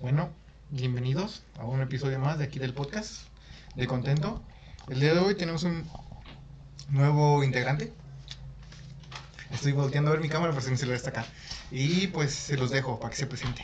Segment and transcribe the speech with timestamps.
[0.00, 0.30] Bueno,
[0.70, 3.24] bienvenidos a un episodio más de aquí del podcast
[3.76, 4.42] de Contento.
[4.88, 5.86] El día de hoy tenemos un
[6.88, 7.92] nuevo integrante.
[9.52, 11.26] Estoy volteando a ver mi cámara por si mi celular.
[11.70, 13.62] Y pues se los dejo para que se presente.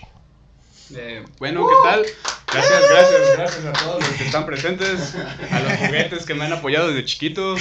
[0.94, 2.04] Eh, bueno, ¿qué tal?
[2.52, 5.14] Gracias, gracias, gracias a todos los que están presentes,
[5.50, 7.54] a los juguetes que me han apoyado desde chiquito.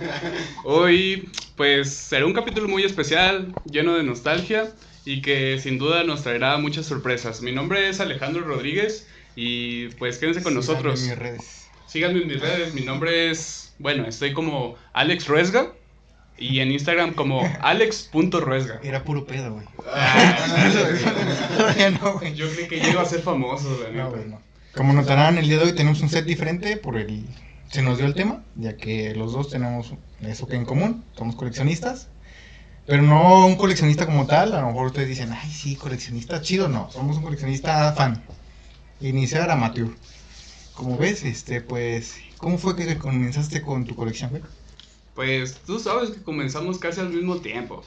[0.64, 4.72] Hoy, pues, será un capítulo muy especial, lleno de nostalgia
[5.06, 7.40] y que sin duda nos traerá muchas sorpresas.
[7.40, 9.06] Mi nombre es Alejandro Rodríguez
[9.36, 11.02] y pues quédense con nosotros.
[11.04, 11.66] En mis redes.
[11.86, 15.72] Síganme en mis redes, mi nombre es, bueno, estoy como Alex Ruesga
[16.36, 18.80] y en Instagram como alex.ruesga.
[18.82, 19.66] Era puro pedo, güey.
[19.94, 20.70] Ah,
[21.56, 22.34] Todavía no, güey.
[22.34, 24.28] Yo creí que llego a ser famoso, la No, neta.
[24.28, 24.40] no.
[24.74, 27.24] Como notarán, el día de hoy tenemos un set diferente por el...
[27.70, 31.34] Se nos dio el tema, ya que los dos tenemos eso que en común, somos
[31.36, 32.08] coleccionistas.
[32.86, 36.68] Pero no un coleccionista como tal, a lo mejor ustedes dicen, ay, sí, coleccionista chido,
[36.68, 38.22] no, somos un coleccionista fan.
[39.00, 39.88] Iniciar amateur.
[40.74, 44.30] Como ves, este, pues, ¿cómo fue que comenzaste con tu colección?
[45.14, 47.82] Pues tú sabes que comenzamos casi al mismo tiempo.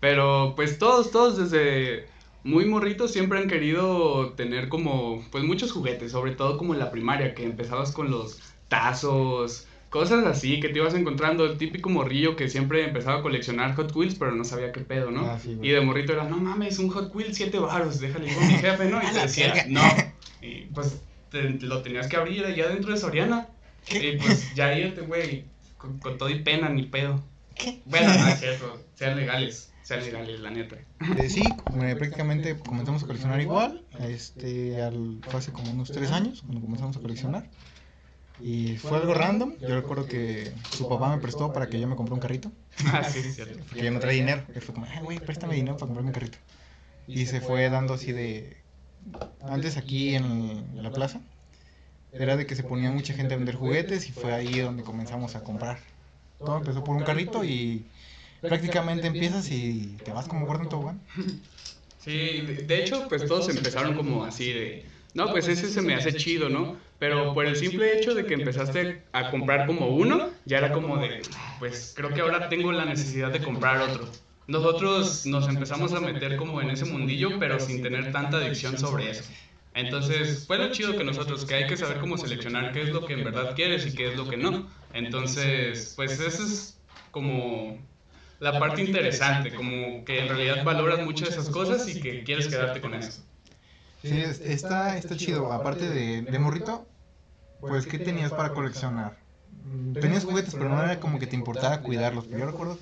[0.00, 2.06] Pero pues todos, todos desde
[2.44, 6.90] muy morritos siempre han querido tener como pues muchos juguetes, sobre todo como en la
[6.90, 12.34] primaria, que empezabas con los tazos, cosas así, que te ibas encontrando el típico morrillo
[12.34, 15.24] que siempre empezaba a coleccionar Hot Wheels, pero no sabía qué pedo, ¿no?
[15.30, 18.44] Ah, sí, y de morrito era, no mames, un Hot Wheels 7 baros, déjale con
[18.44, 19.00] mi jefe, ¿no?
[19.00, 19.82] Y te decía, no.
[20.42, 23.46] Y pues te- lo tenías que abrir allá dentro de Soriana.
[23.88, 25.44] Y pues ya irte, güey,
[25.76, 27.22] con, con todo y pena, ni pedo.
[27.54, 27.80] ¿Qué?
[27.84, 30.76] Bueno, no es cierto, sean legales, sean legales, la neta.
[31.16, 33.84] Eh, sí, eh, prácticamente comenzamos a coleccionar igual.
[34.00, 37.48] Este, al, fue hace como unos tres años cuando comenzamos a coleccionar.
[38.40, 39.54] Y fue algo random.
[39.60, 42.50] Yo recuerdo que su papá me prestó para que yo me compré un carrito.
[42.92, 43.58] Ah, sí, es cierto.
[43.68, 44.44] Porque yo no traía dinero.
[44.54, 46.38] Él fue como, "Ay, güey, préstame dinero para comprarme un carrito.
[47.06, 48.56] Y se fue dando así de.
[49.40, 51.20] Antes aquí en, la plaza,
[52.12, 55.36] era de que se ponía mucha gente a vender juguetes y fue ahí donde comenzamos
[55.36, 55.78] a comprar.
[56.38, 57.84] Todo empezó por un carrito y
[58.40, 61.00] prácticamente empiezas y te vas como gordo en tobogán.
[62.04, 66.12] Sí, de hecho, pues todos empezaron como así de, no, pues ese se me hace
[66.14, 66.76] chido, ¿no?
[66.98, 70.98] Pero por el simple hecho de que empezaste a comprar como uno, ya era como
[70.98, 71.22] de,
[71.58, 74.08] pues creo que ahora tengo la necesidad de comprar otro.
[74.46, 79.10] Nosotros nos empezamos a meter como en ese mundillo, pero sin tener tanta adicción sobre
[79.10, 79.24] eso.
[79.74, 83.06] Entonces, fue lo chido que nosotros, que hay que saber cómo seleccionar qué es lo
[83.06, 84.68] que en verdad quieres y qué es lo que no.
[84.92, 86.78] Entonces, pues eso es
[87.10, 87.78] como
[88.38, 92.80] la parte interesante, como que en realidad valoras mucho esas cosas y que quieres quedarte
[92.80, 93.22] con eso.
[94.04, 95.50] Sí, es- está, está chido.
[95.52, 96.86] Aparte de, de morrito,
[97.60, 99.16] pues, ¿qué tenías para coleccionar?
[99.64, 102.26] Mm, Tenías juguetes, pero no era como que te importaba cuidarlos.
[102.26, 102.78] Pero yo recuerdo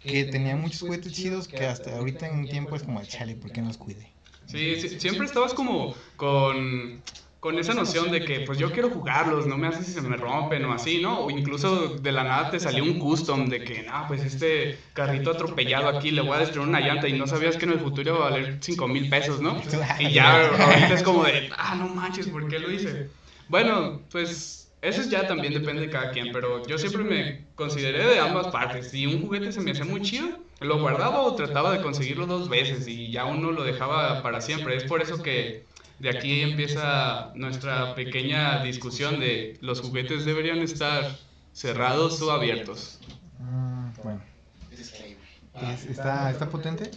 [0.00, 3.52] que tenía muchos juguetes chidos que hasta ahorita en un tiempo es como, chale, ¿por
[3.52, 4.10] qué no los cuide?
[4.46, 7.02] Sí, sí, siempre estabas como con,
[7.40, 10.16] con esa noción de que pues yo quiero jugarlos, no me haces si se me
[10.16, 11.20] rompen o así, ¿no?
[11.20, 15.30] O incluso de la nada te salió un custom de que, no, pues este carrito
[15.30, 18.16] atropellado aquí le voy a destruir una llanta y no sabías que en el futuro
[18.16, 19.60] iba a valer 5 mil pesos, ¿no?
[20.00, 23.08] Y ya ahorita es como de, ah, no manches, ¿por qué lo hice?
[23.48, 28.18] Bueno, pues eso ya también depende de cada quien, pero yo siempre me consideré de
[28.18, 28.90] ambas partes.
[28.90, 30.28] Si un juguete se me hacía muy chido,
[30.60, 34.76] lo guardaba o trataba de conseguirlo dos veces y ya uno lo dejaba para siempre.
[34.76, 35.64] Es por eso que
[35.98, 41.16] de aquí empieza nuestra pequeña discusión de los juguetes deberían estar
[41.52, 43.00] cerrados o abiertos.
[43.38, 44.22] Mm, bueno,
[44.70, 46.90] es- está, está potente.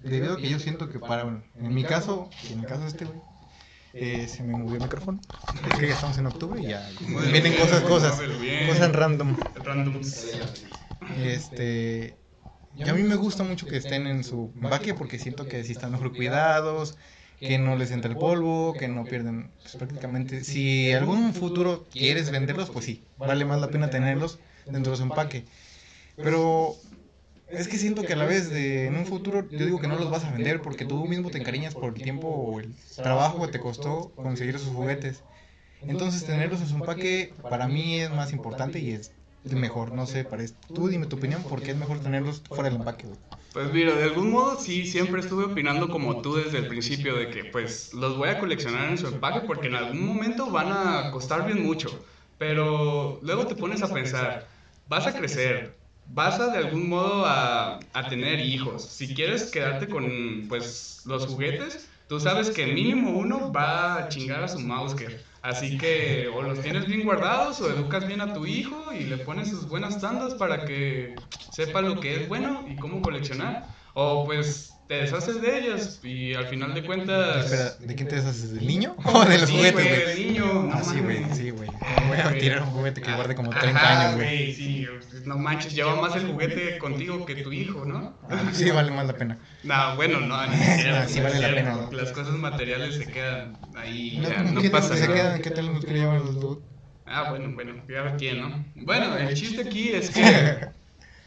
[0.00, 1.22] Debido a que yo siento que para,
[1.54, 3.20] en mi caso, en el caso de este güey,
[3.94, 5.18] eh, se me movió el micrófono.
[5.66, 6.86] Es que ya estamos en octubre y ya
[7.30, 8.68] vienen cosas, cosas, Muévelo bien.
[8.68, 9.36] cosas random.
[9.62, 10.26] Randoms.
[11.24, 12.18] Este,
[12.76, 15.72] y a mí me gusta mucho que estén en su empaque porque siento que si
[15.72, 16.96] están mejor cuidados,
[17.46, 22.30] que no les entra el polvo, que no pierden, pues prácticamente, si algún futuro quieres
[22.30, 25.44] venderlos, pues sí, vale más la pena tenerlos dentro de su empaque.
[26.16, 26.74] Pero
[27.48, 29.98] es que siento que a la vez de en un futuro yo digo que no
[29.98, 33.44] los vas a vender porque tú mismo te encariñas por el tiempo o el trabajo
[33.44, 35.22] que te costó conseguir esos juguetes.
[35.82, 39.12] Entonces tenerlos en su empaque para mí es más importante y es
[39.44, 42.78] mejor, no sé, para tú dime tu opinión, ¿por qué es mejor tenerlos fuera del
[42.78, 43.06] empaque?
[43.54, 47.30] Pues mira, de algún modo sí, siempre estuve opinando como tú desde el principio de
[47.30, 51.08] que pues los voy a coleccionar en su empaque porque en algún momento van a
[51.10, 52.00] costar bien mucho.
[52.36, 54.44] Pero luego te pones a pensar,
[54.86, 55.70] vas a crecer,
[56.04, 58.82] vas a de algún modo a, a tener hijos.
[58.82, 64.42] Si quieres quedarte con pues los juguetes, tú sabes que mínimo uno va a chingar
[64.44, 65.24] a su Mausker.
[65.42, 69.18] Así que o los tienes bien guardados o educas bien a tu hijo y le
[69.18, 71.14] pones sus buenas tandas para que
[71.50, 73.66] sepa lo que es bueno y cómo coleccionar.
[73.94, 77.46] O pues te deshaces de ellas y al final de cuentas...
[77.46, 78.54] Espera, ¿de quién te deshaces?
[78.54, 81.50] ¿Del niño o de los Sí, juguetes, güey, del niño, no Ah, sí, güey, sí,
[81.50, 81.70] güey.
[81.70, 84.54] ¿Cómo voy a tirar un juguete que guarde como 30 Ajá, años, güey?
[84.54, 84.86] Sí,
[85.24, 88.14] no manches, lleva más el juguete contigo que tu hijo, ¿no?
[88.52, 89.38] Sí, vale más la pena.
[89.64, 91.92] No, bueno, no, no es cierto, Ah, sí vale la pena, ¿no?
[91.92, 95.14] Las cosas materiales se quedan ahí, No, ya, no que pasa se nada.
[95.14, 96.58] quedan, ¿qué tal nos llevar los dos?
[97.06, 98.64] Ah, bueno, bueno, ya ver quién, ¿no?
[98.76, 100.68] Bueno, el chiste aquí es que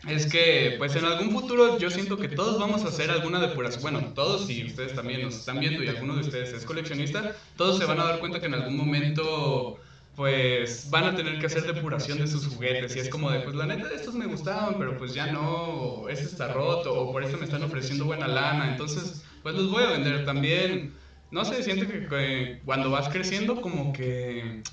[0.07, 3.81] es que pues en algún futuro yo siento que todos vamos a hacer alguna depuración.
[3.81, 7.77] Bueno, todos si ustedes también nos están viendo y alguno de ustedes es coleccionista, todos
[7.77, 9.79] se van a dar cuenta que en algún momento
[10.15, 13.55] pues van a tener que hacer depuración de sus juguetes y es como de pues
[13.55, 17.37] la neta estos me gustaban, pero pues ya no, este está roto o por eso
[17.37, 20.93] me están ofreciendo buena lana, entonces pues los voy a vender también.
[21.29, 24.63] No sé, siento que cuando vas creciendo como que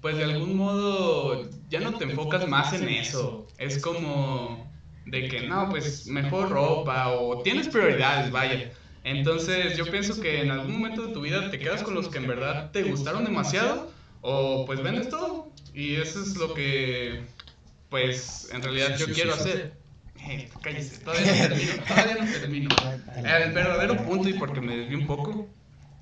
[0.00, 3.46] pues de algún modo ya no te enfocas más en eso.
[3.58, 4.67] Es como
[5.10, 8.72] de que no, pues mejor ropa o tienes prioridades, vaya.
[9.04, 12.18] Entonces yo pienso que en algún momento de tu vida te quedas con los que
[12.18, 13.90] en verdad te gustaron demasiado
[14.20, 15.48] o pues vendes todo.
[15.74, 17.24] Y eso es lo que
[17.88, 19.48] pues en realidad yo quiero sí, sí.
[19.48, 19.72] hacer.
[20.20, 22.68] Eh, cállese, todavía no termino, todavía no termino.
[23.16, 25.48] El verdadero punto y porque me desvío un poco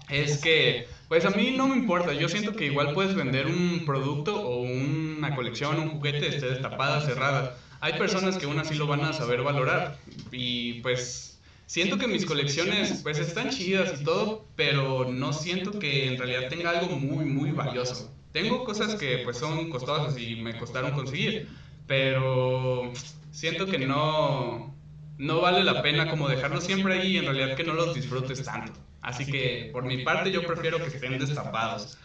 [0.09, 3.83] es que, pues a mí no me importa, yo siento que igual puedes vender un
[3.85, 7.57] producto o una colección, un juguete, esté destapada, cerrada.
[7.81, 9.99] Hay personas que aún así lo van a saber valorar
[10.33, 16.09] y pues siento que mis colecciones pues están chidas y todo, pero no siento que
[16.09, 18.13] en realidad tenga algo muy, muy valioso.
[18.33, 21.49] Tengo cosas que pues son costosas y me costaron conseguir,
[21.87, 22.93] pero
[23.31, 24.75] siento que no,
[25.19, 28.43] no vale la pena como dejarlos siempre ahí y en realidad que no los disfrutes
[28.43, 28.73] tanto.
[29.01, 31.97] Así que por mi parte yo prefiero que estén destapados.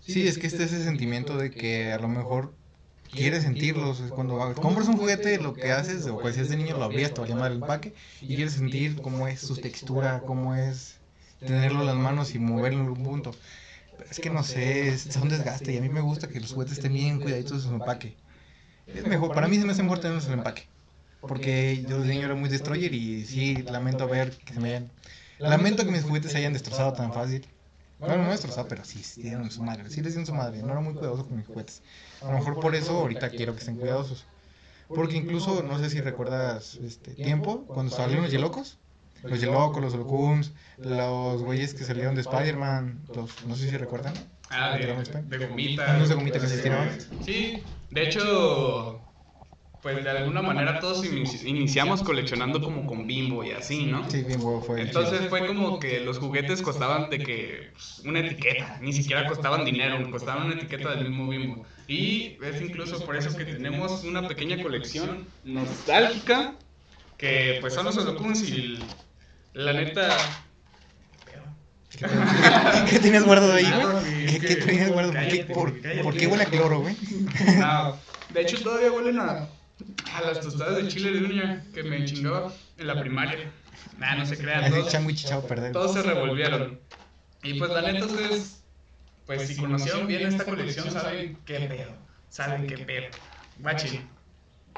[0.00, 2.54] Sí, es que este es ese sentimiento de que a lo mejor
[3.10, 4.00] quieres sentirlos.
[4.10, 7.12] Cuando compras un juguete, lo que haces, o cuando si es de niño, lo abrías,
[7.12, 10.96] te valía mal el empaque, y quieres sentir cómo es su textura, cómo es
[11.40, 13.32] tenerlo en las manos y moverlo en un punto.
[13.98, 16.40] Pero es que no sé, es, es un desgaste, y a mí me gusta que
[16.40, 18.16] los juguetes estén bien cuidaditos en su empaque.
[18.86, 20.66] Es mejor, para mí se me hace mejor tenerlos en el empaque.
[21.20, 24.90] Porque yo de niño era muy destroyer y sí, lamento ver que se me hayan...
[25.38, 27.46] Lamento que mis juguetes se hayan destrozado tan fácil.
[28.00, 29.88] Bueno, no destrozado, pero sí, sí dieron su madre.
[29.90, 30.62] Sí les dieron su madre.
[30.62, 31.82] No era muy cuidadoso con mis juguetes.
[32.22, 34.24] A lo mejor por eso ahorita quiero que estén cuidadosos.
[34.88, 38.78] Porque incluso, no sé si recuerdas este tiempo, cuando salieron los Yelocos.
[39.22, 43.02] Los Yelocos, los Holocuns, los güeyes que salieron de Spider-Man.
[43.14, 44.14] Los, no sé si recuerdan.
[44.48, 45.94] Ah, de, de gomita.
[45.96, 46.88] Unos de gomita que se tiraban.
[47.24, 49.00] Sí, de hecho,
[49.82, 54.08] pues de alguna manera todos inici- iniciamos coleccionando como con bimbo y así, ¿no?
[54.10, 54.82] Sí, huevo, fue.
[54.82, 59.64] Entonces fue como que los juguetes costaban de que pues, una etiqueta, ni siquiera costaban
[59.64, 61.64] dinero, costaban una etiqueta del mismo bimbo.
[61.88, 66.54] Y es incluso por eso que tenemos una pequeña colección nostálgica
[67.16, 68.78] que pues son los holocuns y
[69.54, 70.08] la neta...
[71.90, 72.06] ¿Qué,
[72.88, 74.26] qué tenías guardado ahí, güey?
[74.26, 75.12] ¿Qué, qué tenías guardado?
[75.12, 76.02] ¿Por qué, cállate, por, güey, cállate.
[76.04, 76.96] por qué huele a cloro, güey?
[77.58, 77.96] No,
[78.32, 79.48] de hecho todavía huelen a,
[80.14, 83.52] a las tostadas de chile de uña que me chingaba en la primaria.
[83.98, 84.70] Nah, no se crean,
[85.72, 86.80] todos, se revolvieron.
[87.42, 88.62] Y pues la neta ustedes,
[89.26, 91.92] pues si conocieron bien esta colección, saben qué pedo,
[92.28, 93.06] saben qué pedo.
[93.58, 94.00] Guachi,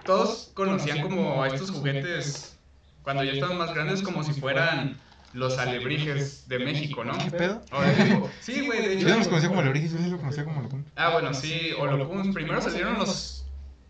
[0.05, 2.59] todos conocían como a estos juguetes
[3.03, 5.01] cuando ya estaban más grandes como si fueran
[5.33, 7.17] los alebrijes de México, ¿no?
[7.19, 7.63] ¿Qué pedo?
[7.73, 8.29] O.
[8.41, 9.31] Sí, güey, de Yo no los hecho.
[9.31, 10.85] conocía como origen, yo sí los conocía como Locún.
[10.97, 12.35] Ah, bueno, sí, Holocuns.
[12.35, 13.47] Primero salieron los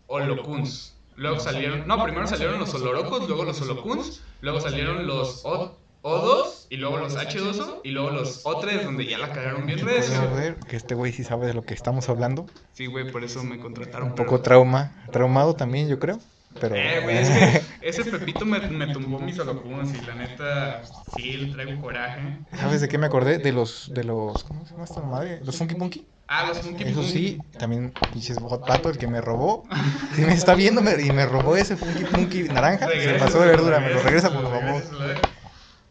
[0.07, 0.92] Holocuns.
[1.15, 1.87] Luego salieron.
[1.87, 4.21] No, primero salieron los Olorocos, luego los Holocuns.
[4.41, 9.17] Luego salieron los O- O2 y luego los H2O y luego los O3, donde ya
[9.17, 10.35] la cagaron bien Puedo recio.
[10.35, 12.45] ver que este güey sí sabe de lo que estamos hablando.
[12.73, 14.09] Sí, güey, por eso me contrataron.
[14.09, 16.19] Un pero- poco trauma, traumado también, yo creo.
[16.59, 16.75] Pero.
[16.75, 20.81] Eh, güey, es que ese Pepito me, me tumbó mis Holocuns y la neta,
[21.15, 22.37] sí, le traigo coraje.
[22.59, 23.37] ¿Sabes de qué me acordé?
[23.37, 23.89] De los.
[23.93, 25.39] De los ¿Cómo se llama esta madre?
[25.43, 26.05] Los Funky Punky.
[26.35, 29.67] Ah, los Funky Eso sí, también pinches pato el que me robó.
[30.15, 33.39] Si me está viendo me- y me robó ese Funky Punky naranja, se Regrésalo, pasó
[33.41, 34.83] de verdura, me lo regresa por favor.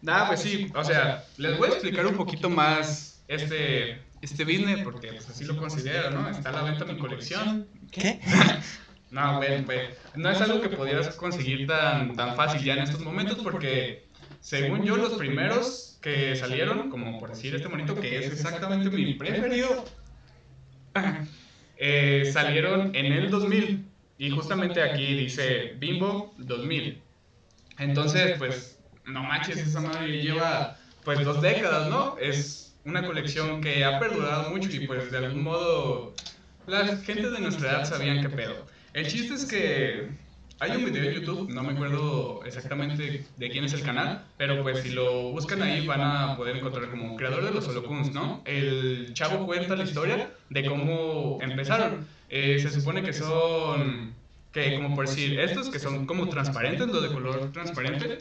[0.01, 4.81] Nah, pues sí, o sea, les voy a explicar un poquito más este, este business,
[4.83, 6.29] porque pues, así lo considero, ¿no?
[6.29, 7.69] Está a la venta mi colección.
[7.93, 8.21] ¿Qué?
[9.13, 9.81] No, güey, güey,
[10.15, 14.07] no es algo que pudieras conseguir tan, tan fácil ya en estos momentos, porque
[14.41, 19.13] según yo, los primeros que salieron, como por decir este monito, que es exactamente mi
[19.13, 19.85] preferido,
[21.77, 23.85] eh, salieron en el 2000.
[24.19, 27.01] Y justamente aquí dice Bimbo 2000.
[27.79, 32.17] Entonces, pues, no manches, esa madre lleva pues dos décadas, ¿no?
[32.19, 36.15] Es una colección que ha perdurado mucho y pues de algún modo
[36.67, 38.67] la gente de nuestra edad sabían qué pedo.
[38.93, 40.09] El chiste es que
[40.63, 44.63] hay un video en YouTube, no me acuerdo exactamente de quién es el canal, pero
[44.63, 48.43] pues si lo buscan ahí van a poder encontrar como creador de los holocuns, ¿no?
[48.45, 52.07] El chavo cuenta la historia de cómo empezaron.
[52.29, 54.15] Eh, se supone que son,
[54.53, 58.19] que como por decir, estos que son como transparentes, los de color transparente,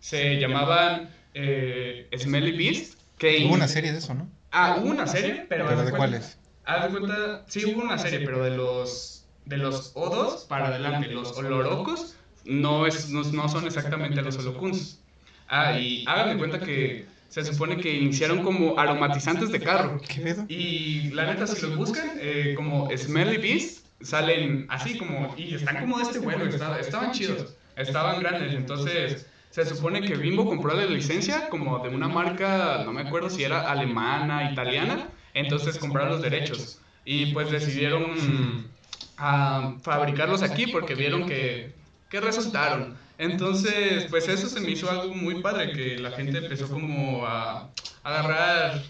[0.00, 2.98] se llamaban eh, Smelly Beast.
[3.18, 4.28] Que hubo una serie de eso, ¿no?
[4.50, 5.68] Ah, hubo una serie, pero...
[5.68, 6.38] ¿Pero de cuáles?
[6.64, 11.08] Haz de cuenta, sí hubo una serie, pero de los de los O2 para adelante.
[11.08, 15.00] Los olorocos no, es, no, no son exactamente los holocuns.
[15.48, 20.00] Ah, y háganme cuenta que se supone que iniciaron como aromatizantes de carro.
[20.48, 25.80] Y la neta, si los buscan, eh, como Smelly Beast, salen así como, y están
[25.80, 28.54] como de este vuelo, estaban chidos, estaban grandes.
[28.54, 33.30] Entonces, se supone que Bimbo compró la licencia como de una marca, no me acuerdo
[33.30, 36.80] si era alemana, italiana, entonces compraron los derechos.
[37.04, 38.70] Y pues decidieron
[39.16, 41.72] a fabricarlos aquí porque vieron que,
[42.10, 42.96] que resultaron.
[43.18, 47.70] Entonces, pues eso se me hizo algo muy padre, que la gente empezó como a
[48.02, 48.82] agarrar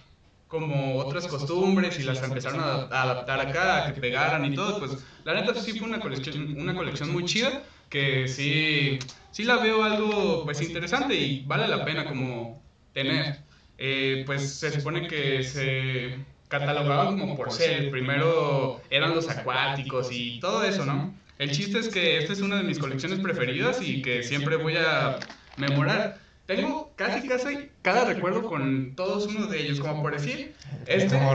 [0.49, 5.05] como otras costumbres y las empezaron a adaptar acá, a que pegaran y todo, pues
[5.25, 8.99] la neta sí fue una colección, una colección muy chida, que sí,
[9.31, 12.63] sí la veo algo pues interesante y vale la pena como
[12.93, 13.41] tener.
[13.77, 16.17] Eh, pues se supone que se
[16.59, 17.91] catalogaban como por ser.
[17.91, 21.15] Primero eran los acuáticos y todo eso, ¿no?
[21.39, 24.77] El chiste es que esta es una de mis colecciones preferidas y que siempre voy
[24.77, 25.19] a
[25.57, 26.19] memorar.
[26.47, 30.55] Tengo casi, casi cada recuerdo con todos uno de ellos, como por decir,
[30.87, 31.17] este...
[31.19, 31.31] Como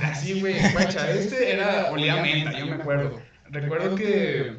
[0.00, 3.18] Así, güey, guacha, este era olía menta, yo me acuerdo.
[3.48, 4.56] Recuerdo que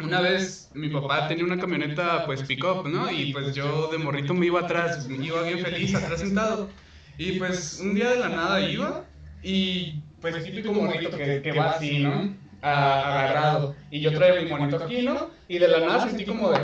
[0.00, 3.10] una vez mi papá tenía una camioneta, pues, pick-up, ¿no?
[3.10, 6.70] Y pues yo de morrito me iba atrás, me iba bien feliz, atrás sentado.
[7.18, 9.04] Y pues un día de la nada iba
[9.42, 12.34] y pues típico monito que, que va así, ¿no?
[12.64, 13.76] agarrado.
[13.90, 15.30] Y yo traigo mi monito aquí, ¿no?
[15.48, 16.60] Y de la nada sentí como de...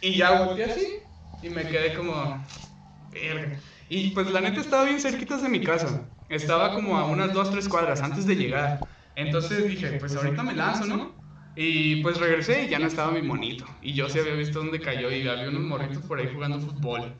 [0.00, 0.86] Y ya volteé así
[1.42, 2.44] y me quedé como...
[3.88, 6.02] Y pues la neta estaba bien cerquitas de mi casa.
[6.28, 8.80] Estaba como a unas dos, tres cuadras antes de llegar.
[9.16, 11.12] Entonces dije, pues ahorita me lanzo, ¿no?
[11.56, 13.64] Y pues regresé y ya no estaba mi monito.
[13.82, 17.12] Y yo sí había visto dónde cayó y había unos morritos por ahí jugando fútbol.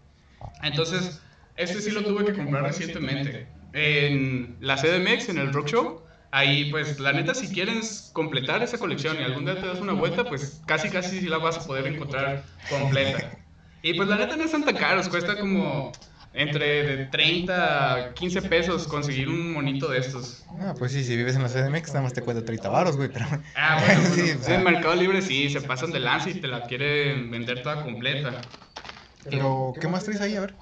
[0.63, 1.21] Entonces
[1.61, 3.47] este sí lo tuve que comprar recientemente.
[3.73, 6.03] En la CDMX, en el Rock Show.
[6.33, 9.95] Ahí, pues, la neta, si quieres completar esa colección y algún día te das una
[9.95, 13.37] vuelta, pues casi, casi sí la vas a poder encontrar completa.
[13.83, 15.91] Y pues, la neta, no es tan caros, cuesta como
[16.33, 20.45] entre de 30 a 15 pesos conseguir un monito de estos.
[20.61, 23.09] Ah, pues sí, si vives en la CDMX, nada más te cuesta 30 baros, güey,
[23.11, 23.27] pero...
[23.57, 27.31] Ah, bueno, sí, en Mercado Libre sí, se pasan de lanza y te la quieren
[27.31, 28.43] vender toda completa.
[29.25, 30.37] Pero, ¿qué más traes ahí?
[30.37, 30.55] A ver.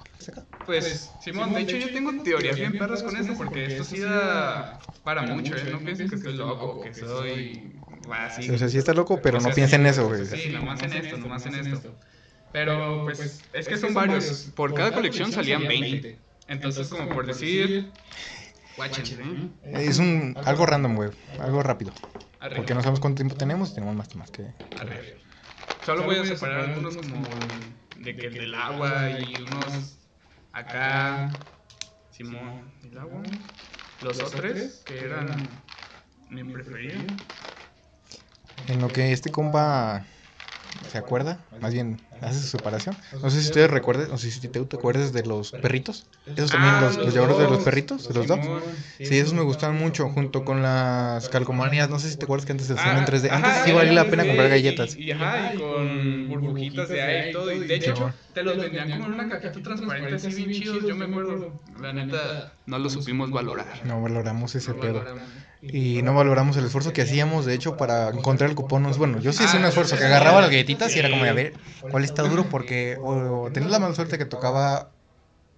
[0.65, 4.79] Pues, Simón, de hecho yo tengo teorías bien perras con eso, porque esto sí da
[5.03, 5.69] para mucho, ¿eh?
[5.71, 7.73] No piensen que estoy loco, que soy
[8.11, 8.49] así.
[8.49, 10.25] O sea, sí está loco, pero no piensen en eso, güey.
[10.25, 11.95] Sí, nomás en esto, nomás en esto.
[12.51, 14.51] Pero, pues, es que son varios.
[14.55, 16.17] Por cada colección salían 20.
[16.47, 17.91] Entonces, como por decir...
[18.77, 19.49] ¿eh?
[19.65, 21.09] Es un, algo random, güey.
[21.39, 21.93] Algo rápido.
[22.55, 24.47] Porque no sabemos cuánto tiempo tenemos y tenemos más temas que...
[25.85, 27.21] Solo voy a separar algunos como
[27.99, 29.97] de que del agua y unos
[30.51, 31.29] acá,
[32.11, 33.21] Simón, el agua,
[34.01, 35.47] los otros que eran
[36.29, 36.99] mi preferido.
[38.67, 40.05] En lo que este compa
[40.89, 42.95] se acuerda, más bien hace su separación.
[43.21, 46.07] No sé si ustedes recuerden, no sé si te, te acuerdas de los perritos.
[46.25, 48.47] Esos también, ah, los, los, de los perritos, de los dogs.
[48.97, 51.89] Sí, esos me gustaban mucho, junto con las calcomanías.
[51.89, 53.29] No sé si te acuerdas que antes se hacían en 3D.
[53.31, 54.95] Antes sí valía la pena comprar galletas.
[54.95, 56.18] Y, ajá, y con
[56.73, 57.51] de aire y todo.
[57.51, 60.83] Y de hecho, te los vendían como en una cajita transparente así bien chidos.
[60.85, 63.67] Yo me acuerdo, la neta, no lo supimos valorar.
[63.85, 65.03] No valoramos ese pedo
[65.61, 68.89] y no valoramos el esfuerzo que hacíamos, de hecho, para encontrar el cupón.
[68.97, 71.33] Bueno, yo sí hice un ah, esfuerzo, que agarraba las galletitas y era como, a
[71.33, 71.53] ver,
[71.91, 72.45] ¿cuál está duro?
[72.45, 74.91] Porque o tenías la mala suerte que tocaba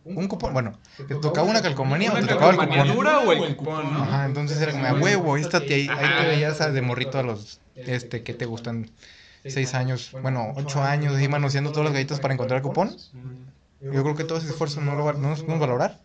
[0.03, 2.87] un cupón, bueno, te tocaba una calcomanía o te tocaba el cupón.
[2.87, 4.03] dura o el cupón, ¿no?
[4.03, 7.59] Ajá, entonces era como, a huevo, esta ahí, ahí te veías de morrito a los,
[7.75, 8.89] este, que te gustan,
[9.45, 12.95] seis años, bueno, ocho años, y manoseando todas las galletas para encontrar el cupón.
[13.81, 15.99] Yo creo que todo ese esfuerzo no lo, no nos podemos valorar.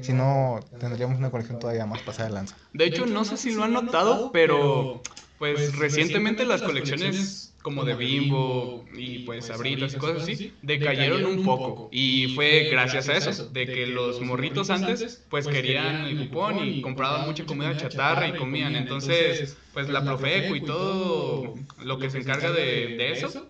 [0.00, 2.56] Si no, tendríamos una colección todavía más pasada de lanza.
[2.72, 5.02] De hecho, no sé si lo han notado, pero
[5.38, 11.24] pues, pues recientemente las colecciones como de Bimbo y pues Sabritas y cosas así, decayeron
[11.26, 11.88] un poco.
[11.92, 16.80] Y fue gracias a eso, de que los morritos antes pues querían el cupón y
[16.80, 18.76] compraban mucha comida chatarra y comían.
[18.76, 23.48] Entonces, pues la Profeco y todo lo que se encarga de, de eso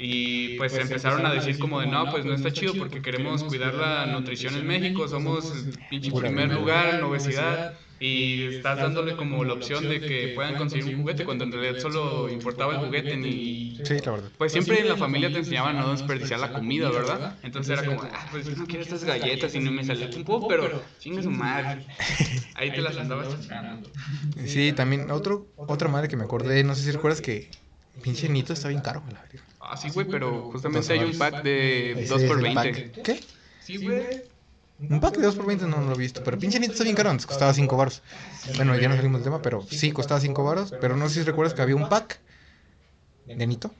[0.00, 3.42] y pues, pues empezaron a decir como de no, pues no está chido porque queremos
[3.42, 5.52] cuidar la nutrición en México, somos
[5.90, 7.76] el primer lugar en obesidad.
[8.00, 11.80] Y estás dándole como la opción de que puedan conseguir un juguete cuando en realidad
[11.80, 13.78] solo importaba el juguete ni...
[13.82, 14.30] Sí, la verdad.
[14.38, 17.36] Pues siempre en la familia te enseñaban a no desperdiciar la comida, ¿verdad?
[17.42, 20.48] Entonces era como, ah, pues no quiero estas galletas y no me salía un poco,
[20.48, 21.86] pero chingue su madre.
[22.54, 23.90] Ahí te las andabas chingando.
[24.46, 27.50] Sí, también otro, otra madre que me acordé, no sé si recuerdas que
[28.02, 29.24] pinche Nito está bien caro, la.
[29.60, 33.20] Ah, sí, güey, pero justamente hay un pack de 2 por 20 ¿Qué?
[33.60, 34.22] Sí, güey.
[34.80, 36.94] Un pack de 2 por 20 no, lo he visto, pero pinche Nito está bien
[36.94, 38.02] caro, antes costaba 5 baros.
[38.56, 41.22] Bueno, ya no salimos del tema, pero sí, costaba 5 baros, pero no sé si
[41.22, 42.20] recuerdas que había un pack
[43.26, 43.72] de Nito.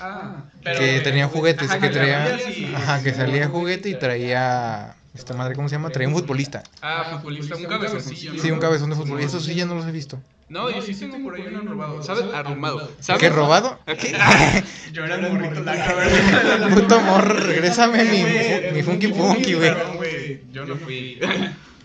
[0.00, 2.38] Ah, que tenía juguetes, Ajá, que traía,
[2.74, 5.90] ajá, que salía juguete y traía, esta madre, ¿cómo se llama?
[5.90, 6.64] Traía un futbolista.
[6.82, 8.34] Ah, futbolista, un cabezoncillo.
[8.34, 8.42] ¿no?
[8.42, 10.20] Sí, un cabezón de fútbol, y esos sí ya no los he visto.
[10.48, 12.02] No, yo sí tengo por ahí uno robado.
[12.02, 12.24] ¿Sabes?
[12.32, 12.92] Arrumado.
[13.00, 13.20] ¿Sabes?
[13.20, 13.80] ¿Qué, robado?
[13.84, 14.16] ¿Qué?
[14.92, 16.70] Yo era el morrito la verdad.
[16.74, 20.40] Puto morro, regrésame mi, mi funky funky, güey.
[20.52, 21.18] Yo no fui.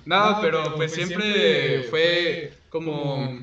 [0.04, 3.40] No, pero pues siempre fue como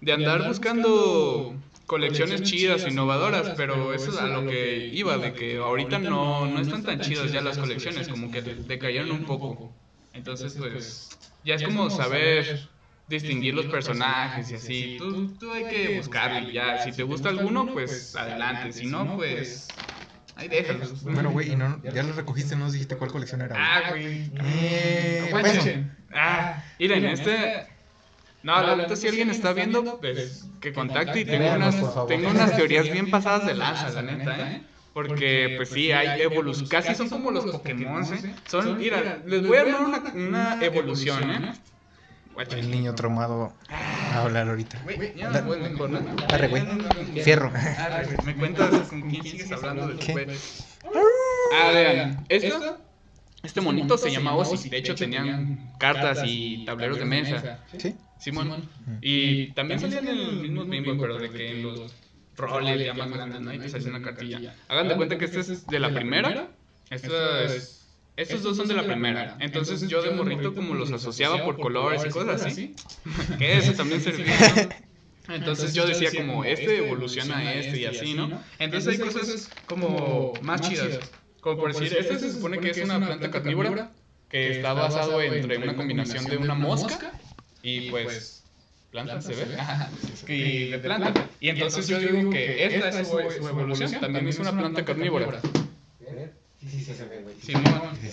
[0.00, 5.56] de andar buscando colecciones chidas, innovadoras, pero eso es a lo que iba, de que
[5.56, 9.72] ahorita no, no están tan chidas ya las colecciones, como que decayeron un poco.
[10.12, 11.10] Entonces, pues,
[11.44, 12.68] ya es como saber
[13.08, 14.96] distinguir los personajes y así.
[14.98, 16.82] Tú, tú hay que buscarlo y ya.
[16.82, 18.72] Si te gusta alguno, pues adelante.
[18.72, 19.68] Si no, pues
[20.36, 21.02] ahí déjalos.
[21.02, 23.56] Bueno, güey, y no, ya lo recogiste, no nos dijiste cuál colección era.
[23.58, 24.30] Ah, güey.
[24.44, 25.96] Eh, Guachen.
[26.12, 27.66] Ah, miren, este.
[28.42, 32.56] No, la neta, si alguien está viendo, pues que contacte y tengo unas, tengo unas
[32.56, 34.62] teorías bien pasadas de lanza, la neta, ¿eh?
[34.94, 36.70] Porque, pues sí, hay evoluciones.
[36.70, 38.34] Casi son como los Pokémon, ¿eh?
[38.48, 41.52] Son, mira, les voy a armar una, una evolución, ¿eh?
[42.50, 44.80] El niño traumado a hablar ahorita.
[44.84, 46.00] Güey, ya puedes mejor, ¿no?
[46.28, 46.62] Arre, güey.
[47.22, 47.50] Fierro.
[47.54, 48.26] Arre, güey.
[48.26, 50.14] ¿Me cuentas con quién sigues hablando ¿Qué?
[50.14, 50.64] después?
[51.54, 52.78] Ah, vean, esto,
[53.42, 54.68] este monito se llama Ozzy.
[54.68, 57.60] De hecho, tenían cartas y tableros de mesa.
[57.76, 57.94] ¿Sí?
[58.18, 58.68] Simón.
[59.00, 61.94] Y también salían en los mismos bimbo, pero de que en los
[62.36, 63.52] roles ya más grandes, ¿no?
[63.52, 64.54] Y te salía una cartilla.
[64.68, 66.48] Hagan de cuenta que este es de la primera.
[66.90, 67.77] Esta es-
[68.18, 69.36] Estos dos son de la primera.
[69.38, 72.74] Entonces yo de morrito como los asociaba por colores y cosas así.
[73.38, 74.36] Que eso también servía.
[75.28, 75.34] ¿no?
[75.34, 78.42] Entonces yo decía como, este evoluciona a este y así, ¿no?
[78.58, 80.98] Entonces hay cosas como más chidas.
[81.40, 83.92] Como por decir, este se supone que es una planta carnívora
[84.28, 87.12] que está basado entre una combinación de una mosca
[87.62, 88.42] y pues
[88.90, 89.46] planta se ve
[90.28, 94.52] y de planta y entonces yo digo que esta es su evolución también es una
[94.52, 95.40] planta carnívora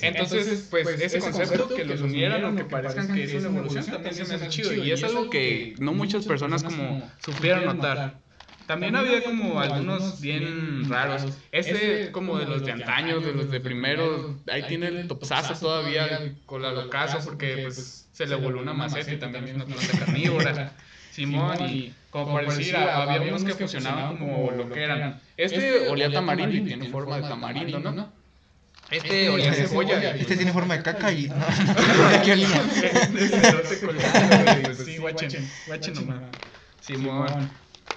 [0.02, 4.14] Entonces, pues ese concepto que los unieran o que parezcan que es una evolución también
[4.14, 8.20] se me hace chido y es algo que no muchas personas como supieron notar.
[8.68, 11.24] También había como algunos bien raros.
[11.52, 16.36] Este como de los de antaño, de los de primero, ahí tiene el topsazo todavía
[16.46, 20.00] con la locazo porque pues se le voló una maceta y también es una planta
[20.00, 20.72] carnívora.
[21.12, 25.22] Simón, y como por decir, había unos que funcionaban como lo que eran.
[25.38, 28.25] Este olía tamarindo y tiene forma de tamarindo, ¿no?
[28.92, 30.16] Este olía a cebolla.
[30.16, 31.28] Este tiene forma de caca y...
[31.28, 32.62] No, no, aquí olía.
[34.86, 36.22] Sí, guachen, guachen nomás.
[36.82, 37.50] Simón.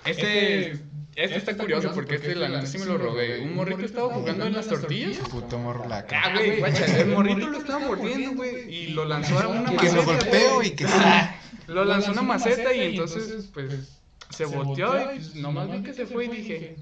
[0.04, 0.72] Este,
[1.16, 3.40] este está curioso porque este la neta sí me lo robé.
[3.40, 5.18] Un morrito estaba jugando en las tortillas.
[5.28, 6.32] Puto morro la Ah, caca.
[6.34, 9.90] güey, guacha, el morrito lo estaba mordiendo, güey, y lo lanzó a una Y que
[9.90, 9.96] maceta.
[9.96, 10.86] lo golpeo y que...
[11.66, 13.98] Lo lanzó a una maceta y entonces, pues,
[14.30, 16.76] se volteó y pues, nomás vi que se fue y dije,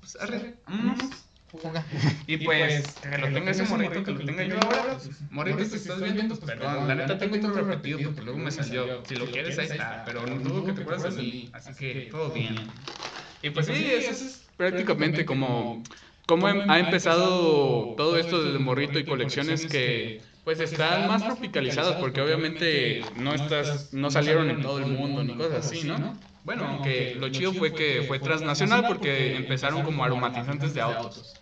[0.00, 1.10] pues, arre, vámonos.
[1.50, 1.86] Fuga.
[2.26, 5.76] Y pues, que lo tenga ese morrito, que lo tenga yo ahora, pues, morrito, si
[5.76, 8.94] estás viendo, pues, perdón, la neta tengo todo repetido porque luego me salió.
[9.02, 12.06] Si lo quieres, ahí está, pero no dudo que te acuerdas de mí, así que
[12.10, 12.90] todo bien.
[13.42, 15.24] Y pues sí, eso es prácticamente
[16.26, 21.96] como, em- ha empezado todo esto de morrito y colecciones que pues están más tropicalizadas
[21.96, 26.06] porque obviamente no estás no salieron en todo el mundo ni cosas así, ¿no?
[26.42, 31.37] Bueno, aunque lo chido fue que fue transnacional porque empezaron como aromatizantes de autos.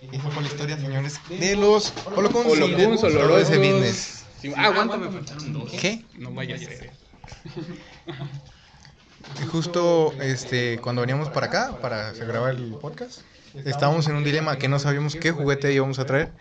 [0.00, 2.58] Y esa fue la historia, señores, de los Holocuns.
[2.58, 4.24] y de business.
[4.40, 5.72] Sí, ah, aguanta, me faltaron dos.
[5.72, 6.04] ¿Qué?
[6.16, 6.90] No vaya a ser.
[9.50, 13.22] Justo este, cuando veníamos para acá, para grabar el podcast,
[13.64, 16.32] estábamos en un dilema que no sabíamos qué juguete íbamos a traer,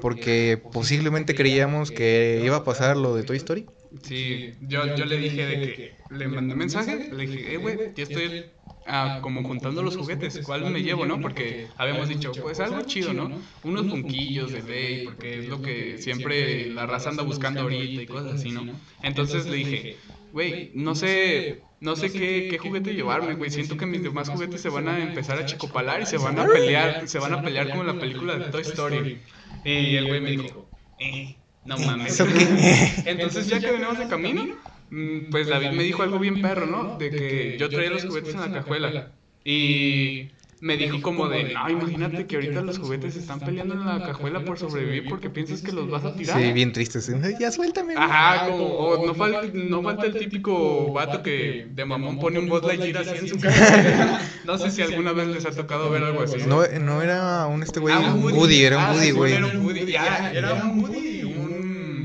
[0.00, 3.66] porque posiblemente creíamos que iba a pasar lo de Toy Story.
[4.02, 8.04] Sí, yo, yo le dije de que le mandé mensaje, le dije, eh, güey, ya
[8.04, 8.44] estoy
[8.86, 11.20] ah, como juntando los juguetes, ¿cuál me llevo, no?
[11.20, 13.30] Porque habíamos dicho, pues algo chido, ¿no?
[13.64, 18.06] Unos punquillos de Day, porque es lo que siempre la raza anda buscando ahorita y
[18.06, 18.64] cosas así, ¿no?
[19.02, 19.96] Entonces le dije,
[20.32, 24.60] güey, no sé, no sé qué, qué juguete llevarme, güey, siento que mis demás juguetes
[24.60, 27.70] se van a empezar a chicopalar y se van a pelear, se van a pelear
[27.70, 29.20] como en la película de Toy Story.
[29.64, 31.39] Y el güey me dijo, eh,
[31.70, 32.18] No mames.
[33.06, 34.44] Entonces ya que veníamos de camino,
[34.90, 36.98] mm, pues David me dijo algo bien perro, ¿no?
[36.98, 39.12] De que yo traía los juguetes en la cajuela.
[39.44, 40.30] Y
[40.60, 44.44] me dijo como de, no, imagínate que ahorita los juguetes están peleando en la cajuela
[44.44, 46.38] por sobrevivir porque piensas que los vas a tirar.
[46.38, 47.00] Sí, bien triste.
[47.00, 47.12] sí.
[47.40, 47.94] Ya suéltame.
[47.94, 48.04] güey.
[48.04, 52.48] Ajá, como, o no, falta, no falta el típico vato que de mamón pone un
[52.48, 54.20] Buzz Lightyear así en su cara.
[54.44, 56.38] No sé si alguna vez les ha tocado ver algo así.
[56.46, 59.32] No, no era un este güey, Ah, un Woody, era un Ah, Woody, sí, güey.
[59.34, 61.19] Era un Woody, ya, era un Woody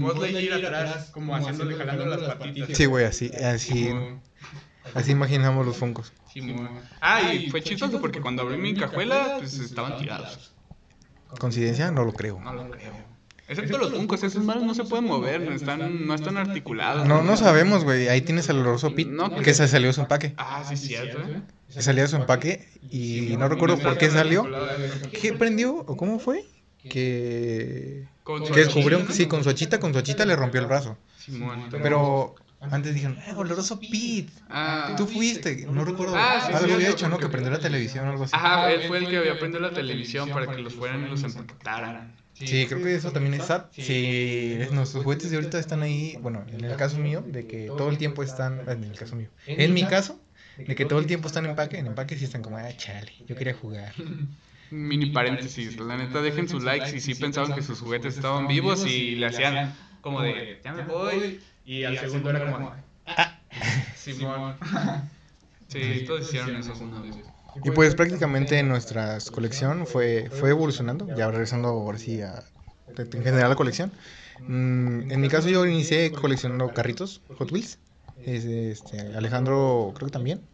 [0.06, 2.78] Buzz Lightyear atrás, como haciéndole jalando las patitas.
[2.78, 4.22] Sí, güey, así, así, Como-
[4.94, 6.14] así imaginamos los Funkos.
[6.32, 6.70] Simón.
[7.02, 10.52] Ah, y fue chistoso porque cuando abrí mi cajuela, pues estaban tirados.
[11.40, 11.92] ¿Coincidencia?
[11.92, 12.40] No lo creo.
[12.40, 12.94] No lo creo.
[13.48, 17.08] Excepto los funcos, esos malos no se pueden mover, no están, no están articulados.
[17.08, 18.08] No, no sabemos, güey.
[18.10, 20.34] Ahí tienes al oloroso Pete, No, que se salió de su empaque.
[20.38, 21.42] Ah, sí, cierto, ¿eh?
[21.70, 24.48] Se salió de su empaque y no recuerdo por qué salió.
[25.22, 26.46] ¿Qué prendió o cómo fue?
[26.90, 28.08] Que...
[28.26, 30.98] Con Que descubrió, sí, con su achita, con su achita le rompió el brazo.
[31.16, 31.70] Simón.
[31.70, 34.32] Pero antes dijeron, eh, oloroso Pete.
[34.50, 36.16] Ah, Tú fuiste, no recuerdo.
[36.18, 37.20] Ah, sí, algo había hecho, ¿no?
[37.20, 38.32] Que prendió la televisión o algo así.
[38.36, 41.24] Ajá, él fue el que había prendido la televisión para que los fueran y los
[41.24, 42.16] empaquetaran.
[42.34, 43.66] Sí, creo que eso también es sad.
[43.72, 47.68] Sí, es- nuestros juguetes de ahorita están ahí, bueno, en el caso mío, de que
[47.68, 50.20] todo el tiempo están, en el caso mío, en mi caso,
[50.58, 53.12] de que todo el tiempo están en empaque, en empaque sí están como, ah, chale,
[53.28, 53.94] yo quería jugar.
[54.70, 58.86] Mini paréntesis, la neta dejen su like si sí pensaban que sus juguetes estaban vivos
[58.86, 62.74] y le hacían como de, ya me voy, y al segundo era como,
[63.06, 63.40] ah,
[63.96, 64.58] Simón.
[65.68, 67.16] Sí, todos hicieron eso alguna vez.
[67.64, 72.44] Y pues prácticamente nuestra colección fue, fue evolucionando, ya regresando ahora sí a,
[72.88, 73.92] en general a la colección.
[74.38, 77.80] Mm, en mi caso yo inicié coleccionando carritos, Hot Wheels.
[78.16, 80.48] Es, este, Alejandro creo que también.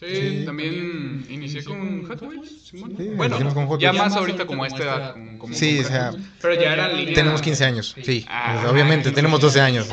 [0.00, 0.06] Sí,
[0.38, 0.42] Sí.
[0.46, 2.96] también inicié con Hot Wheels, bueno,
[3.36, 5.12] iniciamos con Hot ya más ahorita como a esta edad.
[5.12, 7.14] como- como Sí, o sea, pero ya era en línea.
[7.14, 9.46] Tenemos 15 años, sí, Ah, pues, obviamente, sí, tenemos sí.
[9.46, 9.88] 12 años.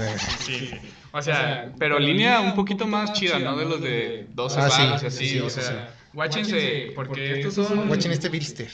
[0.46, 0.72] Sí.
[1.12, 3.58] O sea, pero línea un poquito más chida, ¿no?
[3.58, 4.82] De los de 12 Ah, sí.
[4.82, 7.90] varos y así, Sí, o sí, sea, guáchense, porque estos son...
[7.90, 8.70] Watchen este blister.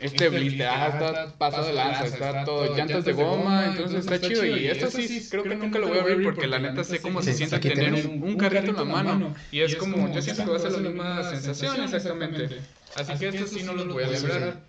[0.00, 4.46] Este blister, ah, está pasado de lanza, está todo, llantas de goma, entonces está chido.
[4.46, 7.20] Y esto sí, creo que nunca lo voy a abrir porque la neta sé cómo
[7.22, 9.34] se siente tener un, carrito en la mano.
[9.52, 12.48] Y es como, yo siento que va a ser la misma sensación exactamente.
[12.96, 14.60] Así que estos sí no los voy a librar.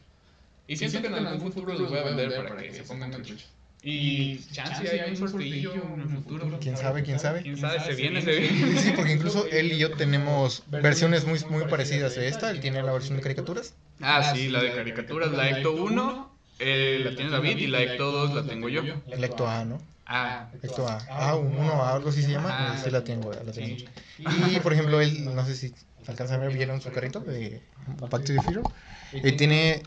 [0.67, 3.47] Y siento que en algún futuro los voy a vender para que se pongan truchos.
[3.83, 6.59] Y chance hay un sortillo en el futuro.
[6.61, 7.41] ¿Quién sabe, quién sabe?
[7.41, 7.79] ¿Quién sabe?
[7.79, 8.79] Se viene, se viene.
[8.79, 12.51] Sí, porque incluso él y yo tenemos versiones muy, muy parecidas de esta.
[12.51, 13.73] Él tiene la versión de caricaturas.
[13.99, 18.11] Ah, sí, la de caricaturas, la Ecto 1, eh, la tiene David y la Ecto
[18.11, 18.83] 2 la tengo yo.
[19.07, 19.81] El Ecto A, ¿no?
[20.05, 20.99] Ah, Ecto A.
[21.09, 22.49] Ah, uno A, algo así se llama.
[22.51, 23.77] Ah, Sí, la tengo, la tengo.
[23.77, 23.87] sí.
[24.17, 25.73] Y por ejemplo, él, no sé si
[26.07, 27.61] alcanzan a ver, vieron su carrito de
[27.99, 28.63] Back to the Future.
[29.11, 29.81] Y tiene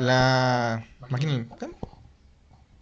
[0.00, 1.46] la máquina.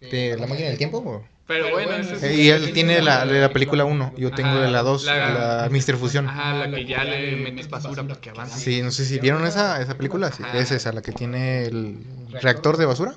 [0.01, 0.97] De la máquina del tiempo.
[0.99, 1.25] ¿o?
[1.47, 4.13] Pero bueno, ese es- Y él tiene la de la película 1.
[4.17, 5.95] Yo tengo de la 2, La- la Mr.
[5.97, 6.27] Fusión.
[6.27, 8.59] Ajá, la que ya le metes basura para que avance.
[8.59, 10.31] Sí, no sé si vieron esa, esa película.
[10.31, 11.97] Sí, es esa, la que tiene el
[12.41, 13.15] reactor de basura.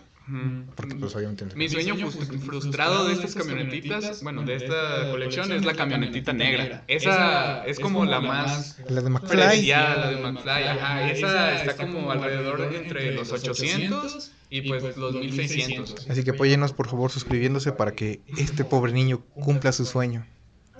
[0.76, 1.46] Porque pues obviamente...
[1.56, 6.84] Mi sueño frust- frustrado de estas camionetitas, bueno, de esta colección es la camionetita negra.
[6.86, 9.38] Esa es como la más La de McFly.
[9.38, 10.64] preciada, la de McFly.
[10.64, 16.08] Ajá, esa está como alrededor entre los 800 y pues los 1600.
[16.08, 20.26] Así que apóyenos por favor suscribiéndose para que este pobre niño cumpla su sueño.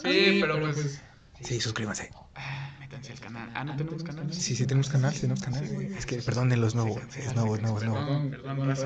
[0.03, 1.03] Sí, pero pues...
[1.41, 2.11] Sí, suscríbanse.
[2.35, 3.51] ah, Métanse al canal.
[3.55, 4.33] Ah, ¿no tenemos canal?
[4.33, 5.65] Sí, sí, tenemos canal, sí, tenemos canal.
[5.65, 8.05] Es que, perdónenlo, es nuevo, es nuevo, es nuevo, es nuevo.
[8.05, 8.77] Perdón, perdón,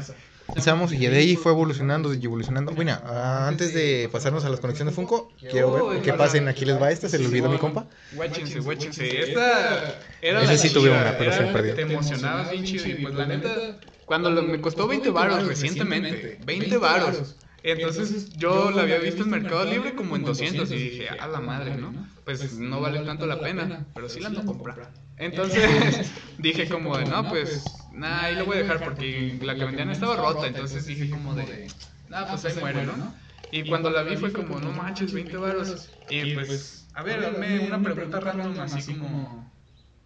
[0.48, 2.72] Empezamos y de ahí fue evolucionando y evolucionando.
[2.72, 6.48] Bueno, antes de pasarnos a las conexiones de Funko, quiero ver que pasen.
[6.48, 7.86] Aquí les va esta, se le olvidó mi compa.
[8.14, 9.20] Guáchense, guáchense.
[9.20, 11.74] Esta era Ese la sí tuve una, pero se perdió.
[11.74, 16.38] Te emocionabas bien chido y pues la neta, cuando lo- me costó 20 varos recientemente,
[16.44, 17.36] 20 varos.
[17.64, 21.40] Entonces yo la había visto en Mercado Libre como en 200 y dije, a la
[21.40, 21.92] madre, ¿no?
[22.24, 24.82] Pues no vale tanto la pena, pero sí la ando comprando.
[25.16, 29.64] Entonces dije como de, no, pues, nada, ahí lo voy a dejar porque la que
[29.64, 30.46] vendían estaba rota.
[30.46, 31.68] Entonces dije como de,
[32.08, 33.14] nada, pues ahí muere, ¿no?
[33.50, 35.90] Y cuando la vi fue como, no manches, 20 varos.
[36.08, 39.50] Y pues, a ver, hazme una pregunta random así como,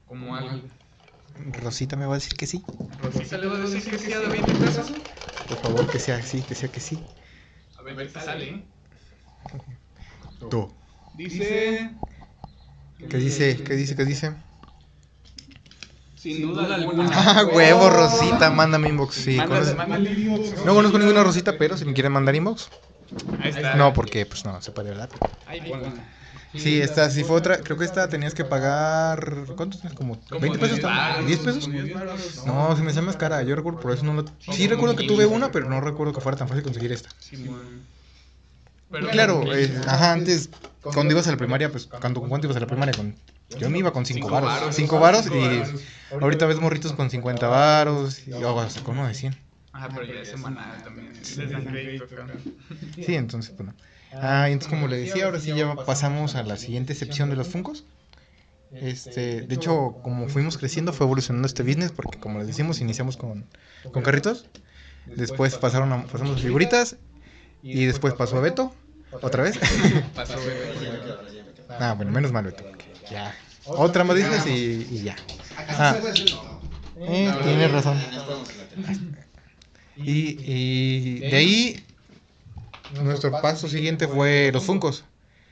[0.07, 0.63] como algo.
[1.63, 2.65] Rosita me va a decir que sí.
[3.03, 4.93] Rosita le va a decir que sí a de 20 pesos.
[5.49, 6.99] Por favor, que sea sí, que sea que sí.
[7.79, 8.49] A ver, qué sale.
[8.49, 8.65] ¿eh?
[10.51, 10.69] Tú.
[11.15, 11.91] Dice,
[12.99, 13.63] ¿Qué dice?
[13.63, 13.97] ¿Qué dice?
[13.97, 14.35] ¿Qué dice?
[16.17, 17.09] Sin duda alguna.
[17.13, 19.15] Ah, huevo, Rosita, mándame inbox.
[19.15, 20.65] Sí, Mándale, conoces- mándale inbox.
[20.65, 22.69] No conozco ninguna Rosita, pero si me quieren mandar inbox.
[23.41, 23.75] Ahí está.
[23.77, 25.09] No, porque pues no, se puede hablar.
[25.47, 25.61] Ahí.
[26.55, 27.59] Sí, esta sí fue otra.
[27.59, 29.45] Creo que esta tenías que pagar.
[29.57, 29.79] ¿Cuánto?
[29.95, 30.77] ¿Como Como 20 pesos?
[30.79, 31.65] 10 varos, ¿10 pesos?
[31.67, 32.43] como 10 varos.
[32.47, 33.43] No, se me hace más cara.
[33.43, 34.25] Yo recuerdo por eso no lo.
[34.53, 37.11] Sí, recuerdo que tuve una, pero no recuerdo que fuera tan fácil conseguir esta.
[39.11, 40.49] Claro, eh, ajá, antes,
[40.81, 42.95] cuando ibas a la primaria, pues, ¿cuánto, ¿con cuánto ibas a la primaria?
[42.95, 43.17] Con,
[43.59, 44.49] yo me iba con 5 Cinco varos.
[44.51, 44.75] varos.
[44.77, 45.83] 5 varos Cinco y varos.
[46.21, 49.37] ahorita ves morritos con 50 varos y luego hasta con uno de 100.
[49.73, 51.13] Ah, pero ya es semanal también.
[52.09, 52.31] Cabrón.
[52.95, 53.75] Sí, entonces, bueno.
[54.13, 57.37] Ah, y entonces, como le decía, ahora sí ya pasamos a la siguiente sección de
[57.37, 57.85] los Funcos.
[58.73, 63.17] Este, de hecho, como fuimos creciendo, fue evolucionando este business, porque como les decimos, iniciamos
[63.17, 63.47] con,
[63.93, 64.47] con carritos,
[65.07, 66.97] después pasaron a, pasamos a figuritas,
[67.63, 68.75] y después pasó a Beto,
[69.23, 69.59] otra vez.
[70.15, 70.57] Pasó, güey.
[71.81, 73.35] ah, bueno, menos mal Beto, porque ya.
[73.65, 75.17] Otra más dices y, y ya.
[75.69, 75.97] Ah,
[76.99, 78.01] eh, tienes razón.
[79.97, 81.85] Y, y de ahí,
[83.03, 85.05] nuestro paso siguiente fue los Funcos.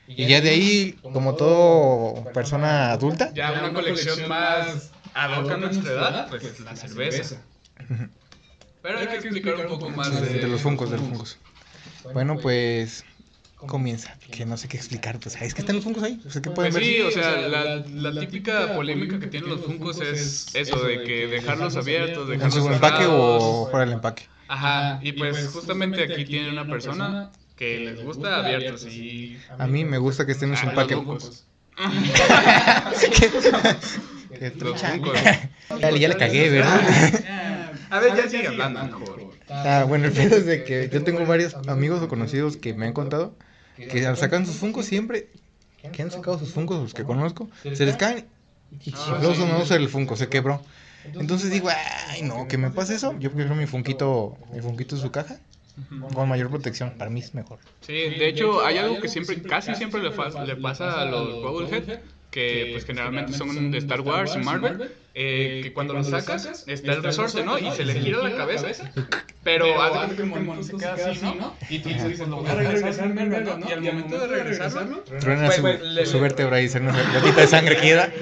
[0.06, 6.28] Y ya de ahí, como todo persona adulta, Ya una colección más a nuestra edad,
[6.28, 7.42] pues la cerveza.
[8.82, 11.38] Pero hay que explicar un poco más de, de los Funcos, de los Funcos.
[12.12, 13.04] Bueno, pues
[13.66, 16.42] comienza, que no sé qué explicar, pues es que están los Funcos ahí, o sea,
[16.42, 16.94] ¿qué pueden Pues ver?
[16.94, 21.26] sí, o sea, la, la típica polémica que tienen los Funkos es eso de que
[21.28, 23.42] dejarlos abiertos, ¿En dejarlos su empaque cerrados.
[23.44, 24.24] o fuera del empaque?
[24.48, 29.38] Ajá, y pues justamente aquí tiene una persona que les gusta abiertos y...
[29.58, 30.96] A mí me gusta que estén en su Ah, empaque.
[34.38, 34.92] Qué trucha.
[34.92, 35.14] Funkos.
[35.80, 36.80] Ya, le- ya le cagué, ¿verdad?
[37.90, 39.20] A ver, ya sigue hablando mejor.
[39.48, 42.86] Ah, bueno, el pedo es de que yo tengo varios amigos o conocidos que me
[42.86, 43.36] han contado
[43.76, 45.28] que al sacan sus funcos siempre,
[45.92, 48.26] que han sacado sus funcos, los que conozco, se les caen
[48.70, 50.62] y chifloso no usa el funco, se quebró.
[51.04, 51.68] Entonces digo,
[52.08, 53.14] ay, no, que me pase eso.
[53.20, 55.38] Yo prefiero mi funquito, mi funquito en su caja,
[56.14, 56.94] con mayor protección.
[56.96, 57.58] Para mí es mejor.
[57.82, 61.42] Sí, de hecho, hay algo que siempre, casi siempre le, fa- le pasa a los
[61.42, 62.00] Bubblehead,
[62.34, 66.94] que pues generalmente son de Star Wars y Marvel, eh, que cuando los sacas está
[66.94, 67.56] el resorte, ¿no?
[67.60, 68.90] Y se le gira la cabeza,
[69.44, 71.54] pero haz de que el monito se queda así, ¿no?
[71.70, 73.68] Y tú dices, lo voy a regresar, ¿no?
[73.68, 77.46] Y al momento de regresarlo, Truena Pues, su, pues, vértebra y se una gotita de
[77.46, 78.12] sangre queda.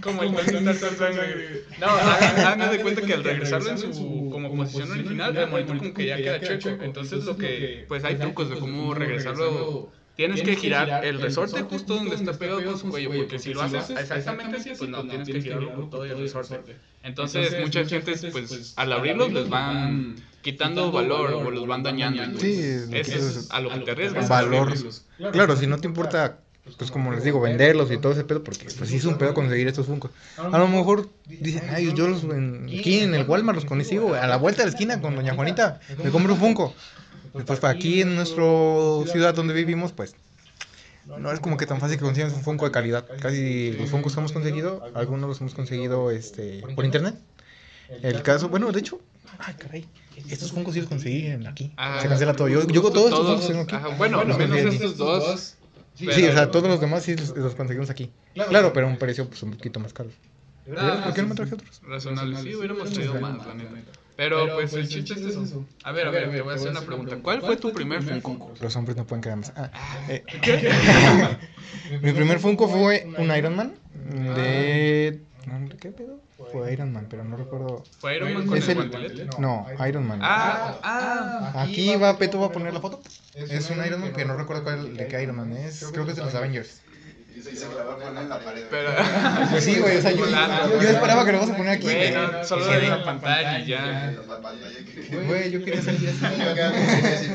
[0.00, 0.34] como el
[0.74, 1.64] sangre.
[1.78, 5.92] No, hagan de cuenta que al regresarlo en su como posición original, el monito como
[5.92, 6.82] que ya queda chueco.
[6.82, 9.92] Entonces lo que, pues hay trucos de cómo regresarlo.
[10.18, 13.62] Tienes que girar el resorte justo donde está pegado con su cuello, porque si lo
[13.62, 16.74] haces exactamente así, pues no, tienes que girarlo por todo el resorte.
[17.04, 22.40] Entonces, mucha gente, pues, al abrirlos les van quitando valor o los van dañando.
[22.40, 24.28] Sí, es a lo que te arriesgas.
[24.28, 24.74] Valor.
[25.30, 26.40] Claro, si no te importa,
[26.76, 29.34] pues como les digo, venderlos y todo ese pedo, porque pues sí es un pedo
[29.34, 30.10] conseguir estos funcos.
[30.36, 34.26] A lo mejor dicen, ay, yo los en, aquí en el Walmart los consigo, a
[34.26, 36.40] la vuelta de la esquina con doña Juanita, me compro un
[37.38, 37.52] funco.
[37.52, 38.44] Después para aquí en nuestra
[39.12, 40.14] ciudad donde vivimos, pues
[41.06, 43.06] no es como que tan fácil que consigas un funko de calidad.
[43.20, 47.14] Casi los funcos que hemos conseguido, algunos los hemos conseguido este por internet.
[48.02, 49.00] El caso, bueno, de hecho,
[49.38, 49.88] ay, caray,
[50.28, 51.72] estos funcos sí los conseguí en aquí.
[51.78, 52.48] Ah, Se cancela todo.
[52.48, 53.74] Yo, yo con todos estos todos, funcos tengo aquí.
[53.76, 54.74] ajá, bueno, Los menos aquí.
[54.76, 55.54] estos dos.
[55.94, 58.10] Sí, o sea, todos los demás sí los, los conseguimos aquí.
[58.34, 60.10] Claro, pero a un precio pues un poquito más caro.
[60.66, 61.80] ¿Por qué no me traje otros?
[61.88, 63.92] Razonable, sí, hubiéramos traído más, la neta.
[64.18, 65.64] Pero pues el chiste es eso.
[65.84, 67.16] A ver, a ver, te voy a hacer una pregunta.
[67.22, 68.52] ¿Cuál fue tu primer Funko?
[68.60, 69.52] Los hombres no pueden quedar más.
[69.54, 69.70] Ah,
[70.08, 70.24] eh.
[72.02, 73.74] Mi primer Funko fue un Iron Man
[74.34, 75.20] de...
[75.46, 76.18] no, ¿Qué pedo?
[76.50, 77.84] Fue Iron Man, pero no recuerdo.
[78.00, 79.30] ¿Fue Iron Man con Es el el...
[79.38, 80.18] No, Iron Man.
[80.20, 81.52] Ah, ah.
[81.62, 83.00] Aquí va Peto va a poner la foto.
[83.34, 85.84] Es un Iron Man, pero no recuerdo cuál de qué Iron Man es.
[85.92, 86.82] Creo que es de los Avengers.
[87.38, 88.64] Y se la va a poner en la pared.
[88.70, 88.90] Pero.
[89.50, 91.84] Pues sí, güey, o sea, yo, yo, esperaba que lo vas a poner aquí.
[91.84, 94.14] Güey, no, solo de la pantalla y ya.
[95.26, 97.28] Güey, yo quería salir así.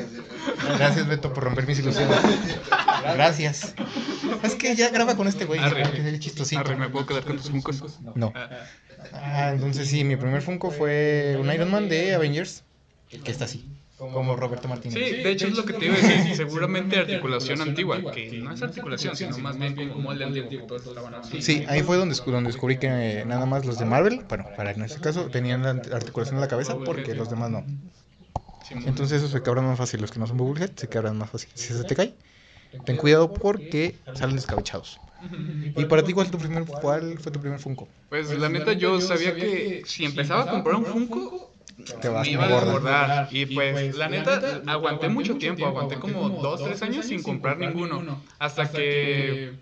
[0.77, 2.17] Gracias, Beto, por romper mis ilusiones.
[3.13, 3.73] Gracias.
[4.43, 5.59] Es que ya graba con este güey.
[5.59, 5.83] Arre.
[5.91, 6.61] Que es el chistosito.
[6.61, 7.99] Arre, ¿me puedo quedar con tus Funkos?
[8.15, 8.33] No.
[8.35, 8.49] Ah,
[9.11, 12.63] Ah, entonces sí, mi primer Funko fue un Iron Man de Avengers.
[13.23, 13.65] Que está así.
[13.97, 14.95] Como Roberto Martínez.
[14.95, 16.35] Sí, de hecho es lo que te iba a decir.
[16.35, 20.87] Seguramente articulación antigua, que no es articulación, sino más bien como molde antiguo que todos
[20.87, 21.41] estaban así.
[21.41, 24.71] Sí, ahí fue donde, donde descubrí que eh, nada más los de Marvel, bueno, para
[24.71, 27.63] en este caso, tenían la articulación en la cabeza porque los demás no.
[28.71, 31.49] Entonces esos se quebran más fácil, los que no son bubblehead se quebran más fácil.
[31.53, 32.13] Si se te cae,
[32.85, 34.99] ten cuidado porque salen descabechados.
[35.75, 37.87] ¿Y para ti cuál, tu primer, cuál fue tu primer Funko?
[38.09, 41.52] Pues la neta yo sabía que si empezaba a comprar un Funko,
[42.01, 42.65] Te vas me iba a a gorda.
[42.65, 43.27] desbordar.
[43.31, 48.21] Y pues la neta aguanté mucho tiempo, aguanté como 2, 3 años sin comprar ninguno.
[48.39, 49.53] Hasta que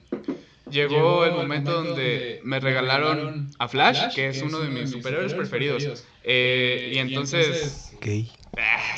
[0.70, 6.06] llegó el momento donde me regalaron a Flash, que es uno de mis superhéroes preferidos.
[6.24, 7.94] Eh, y entonces...
[8.02, 8.32] Gay.
[8.58, 8.96] Ah.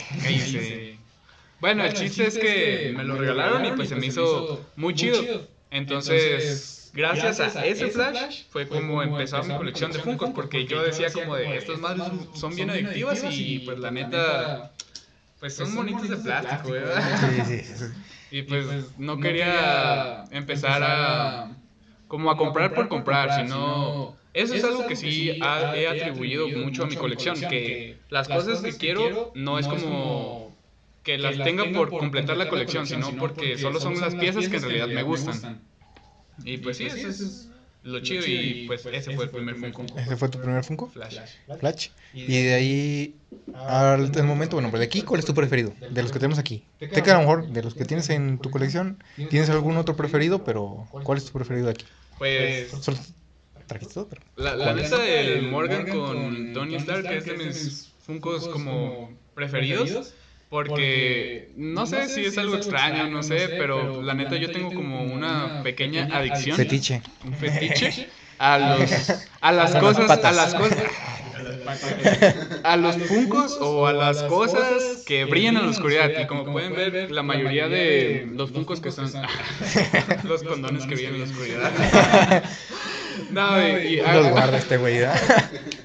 [1.59, 5.47] Bueno, el chiste es que me lo regalaron y pues se me hizo muy chido.
[5.71, 11.11] Entonces, gracias a ese flash fue como empezó mi colección de Funkos, porque yo decía
[11.11, 14.71] como de, estas madres son bien adictivas y pues la neta,
[15.39, 17.01] pues son bonitos de plástico, ¿verdad?
[17.19, 17.85] Sí, sí, sí.
[18.31, 21.59] Y pues no quería empezar a
[22.07, 23.97] como a comprar por comprar, sino
[24.33, 28.61] eso es algo que sí ha- he atribuido mucho a mi colección, que las cosas
[28.61, 30.55] que quiero no es como
[31.03, 34.63] que las tenga por completar la colección, sino porque solo son las piezas que en
[34.63, 35.47] realidad me gustan.
[36.43, 37.49] Y pues sí, eso es
[37.83, 39.85] lo chido y pues ese fue el primer Funko.
[39.97, 40.87] ¿Ese fue tu primer Funko?
[40.89, 41.17] Flash.
[41.59, 41.89] Flash.
[42.13, 43.15] Y de ahí,
[43.53, 45.73] al el momento, bueno, pero de aquí, ¿cuál es tu preferido?
[45.91, 46.63] De los que tenemos aquí.
[46.79, 49.97] Te queda a lo mejor, de los que tienes en tu colección, ¿tienes algún otro
[49.97, 50.45] preferido?
[50.45, 51.85] Pero, ¿cuál es tu preferido de aquí?
[52.17, 52.97] Pues Solo
[53.67, 54.21] trajiste todo, pero...
[54.37, 60.13] La, la neta, el Morgan con Tony Stark es de mis Funkos como preferidos.
[60.53, 65.01] Porque no sé si es algo extraño, no sé, pero la neta yo tengo como
[65.03, 67.01] una pequeña adicción, Fetiche.
[67.25, 68.91] un fetiche a los
[69.41, 70.77] a las cosas, a las cosas.
[72.63, 76.11] A los Funkos o a las cosas que brillan en la oscuridad.
[76.21, 79.11] y como pueden ver la mayoría de los Funkos que son
[80.23, 82.43] los condones que brillan en la oscuridad.
[83.31, 84.99] No, y, y- Los guarda este güey,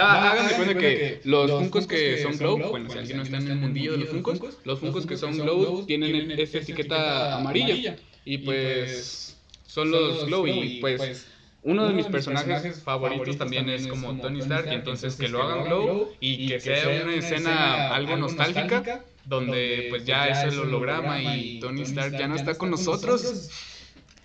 [0.00, 3.48] hagan de cuenta que los Funkos que son Glow, bueno, si alguien no está en
[3.48, 7.96] el mundillo de los Funkos, los Funkos que son Glow tienen esta etiqueta amarilla.
[8.24, 11.26] Y pues son los Glow y pues
[11.62, 15.64] uno de mis personajes favoritos también es como Tony Stark, y entonces que lo hagan
[15.64, 21.60] Glow y que sea una escena algo nostálgica donde pues ya es el holograma y
[21.60, 23.50] Tony Stark ya no está con nosotros,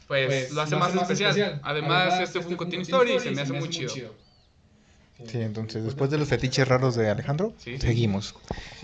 [0.07, 1.59] pues lo hace más especial.
[1.63, 3.93] Además, este Funko tiene historia y se me hace muy chido.
[5.29, 7.77] Sí, entonces, después de los fetiches raros de Alejandro, Sí.
[7.79, 8.35] seguimos.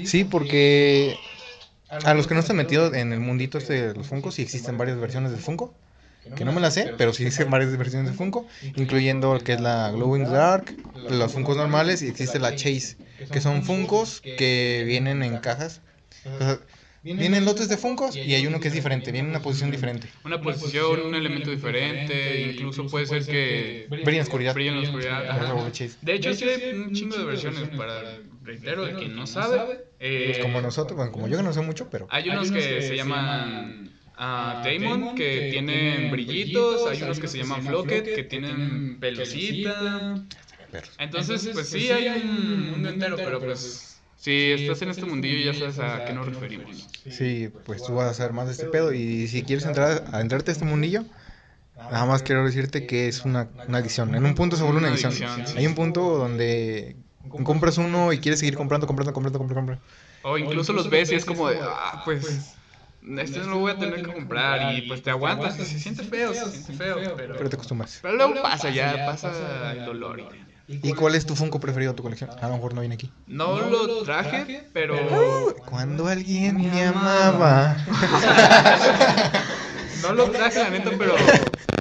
[0.04, 1.18] Sí, porque
[1.90, 4.78] a los que no están metidos en el mundito este de los Funkos, sí existen
[4.78, 5.74] varias versiones de Funko.
[6.36, 9.54] Que no me las sé, pero sí existen varias versiones de Funko, incluyendo el que
[9.54, 10.76] es la Glowing Dark,
[11.10, 12.98] los Funkos normales y existe la Chase,
[13.32, 15.82] que son Funkos que vienen en cajas.
[16.26, 16.60] O sea,
[17.04, 20.08] vienen lotes de Funkos y hay uno que es diferente, viene en una posición diferente.
[20.24, 24.54] Una posición, un elemento diferente, incluso puede ser que Brilla en oscuridad.
[24.54, 25.30] brille en la oscuridad.
[25.30, 25.72] Ajá.
[26.02, 29.86] De hecho, sí hay un chingo de versiones para, reitero, el que no sabe.
[30.00, 32.82] eh, Pues como nosotros, bueno, como yo que no sé mucho, pero Hay unos que
[32.82, 39.00] se llaman ah, Damon, que tienen brillitos, hay unos que se llaman Flocket, que tienen
[39.00, 39.34] perros.
[41.00, 43.89] Entonces, pues sí, hay un mundo entero, pero pues
[44.20, 46.88] si estás en este mundillo ya sabes a qué nos referimos.
[47.10, 50.22] Sí, pues tú vas a saber más de este pedo y si quieres entrar a
[50.22, 51.06] entrarte a este mundillo,
[51.90, 54.14] nada más quiero decirte que es una, una adicción.
[54.16, 55.14] En un punto se vuelve una adicción.
[55.58, 56.96] Hay un punto donde
[57.44, 60.00] compras uno y quieres seguir comprando, comprando, comprando, comprando, comprando.
[60.24, 62.56] O incluso los ves y es como de, ah, pues,
[63.18, 66.04] este no lo voy a tener que comprar y pues te aguantas y se siente
[66.04, 68.00] feo, se siente feo, pero, Pero te acostumbras.
[68.02, 70.20] pero luego pasa ya, pasa el dolor.
[70.20, 72.30] y- ¿Y cuál es tu Funko preferido de tu colección?
[72.30, 73.10] A lo mejor no viene aquí.
[73.26, 77.76] No lo traje, pero Cuando alguien me amaba.
[80.04, 81.16] no lo traje la neta, pero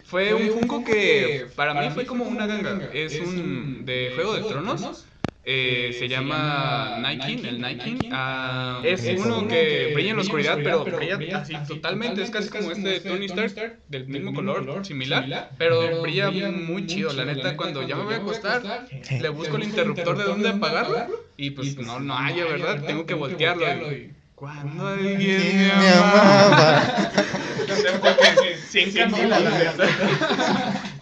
[0.04, 2.88] fue un Funko que para mí fue como una ganga.
[2.94, 5.04] Es un de Juego de Tronos.
[5.50, 8.08] Eh, se llama Nike, el Nike.
[8.12, 10.84] Ah, es uno que brilla en la oscuridad, pero
[11.16, 12.22] brilla así totalmente.
[12.22, 17.12] Es casi como este de Tony Stark, del mismo color, similar, pero brilla muy chido.
[17.14, 18.86] La neta, cuando ya me voy a acostar,
[19.20, 21.06] le busco el interruptor de dónde apagarlo
[21.38, 22.82] y pues no, no haya, ¿verdad?
[22.86, 23.64] Tengo que voltearlo.
[23.92, 26.82] y- Cuando alguien me amaba.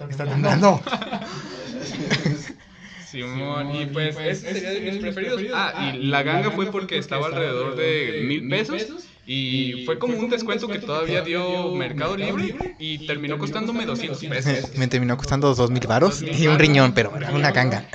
[0.08, 0.80] Está temblando.
[3.16, 5.42] Simón, y pues ese sería de mis preferidos.
[5.52, 8.86] Ah, y la ganga fue porque estaba alrededor de mil pesos.
[9.28, 14.76] Y fue como un descuento que todavía dio Mercado Libre y terminó costándome 200 pesos.
[14.76, 17.88] Me terminó costando dos mil varos y un riñón, pero era una ganga.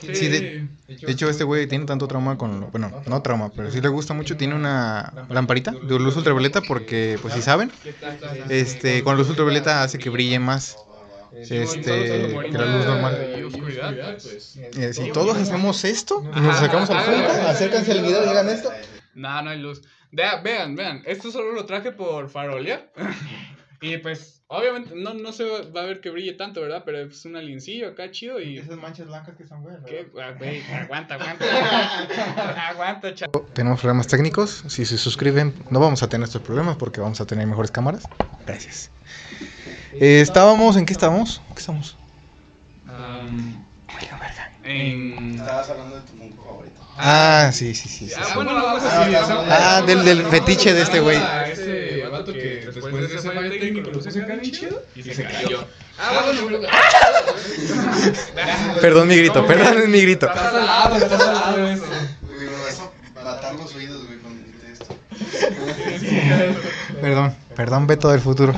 [0.00, 3.82] Sí, de, de hecho este güey tiene tanto trauma con, bueno, no trauma, pero sí
[3.82, 7.70] le gusta mucho, tiene una lamparita de luz ultravioleta porque, pues si saben,
[8.48, 10.76] este, con luz ultravioleta hace que brille más,
[11.34, 13.36] este, que la luz normal.
[13.38, 14.56] Y oscuridad, pues.
[14.56, 18.70] Eh, si todos hacemos esto, nos sacamos al punto, acérquense al video y hagan esto.
[19.14, 19.82] No, no hay luz.
[20.12, 22.90] Vea- vean, vean, esto solo lo traje por farolear.
[23.80, 26.82] y pues, obviamente, no, no se va a ver que brille tanto, ¿verdad?
[26.84, 28.60] Pero es un aliencillo acá chido y...
[28.62, 29.82] manchas blancas que son buenas.
[29.86, 30.10] ¿Qué?
[30.20, 31.44] Ah, güey, aguanta, aguanta.
[32.70, 33.46] aguanta, chaval.
[33.52, 37.26] Tenemos problemas técnicos, si se suscriben no vamos a tener estos problemas porque vamos a
[37.26, 38.04] tener mejores cámaras.
[38.46, 38.90] Gracias.
[40.00, 41.42] Eh, estábamos, ¿en qué estábamos?
[41.52, 41.94] ¿Qué estamos?
[44.64, 45.34] en...
[45.34, 46.80] Estabas hablando de tu Funko favorito.
[46.96, 48.08] Ah, sí, sí, sí.
[48.08, 48.14] sí.
[48.16, 48.86] Ah, bueno, algo así.
[48.88, 51.18] Ah, del, del fetiche de este güey.
[51.18, 55.02] Ah, ese vato que después de ese fallo técnico lo puse acá bien chido y
[55.02, 55.66] se cayó.
[55.98, 56.60] Ah, bueno,
[58.80, 60.30] Perdón mi grito, perdón mi grito.
[60.30, 60.40] Eso.
[67.00, 68.54] Perdón, perdón, Beto del futuro.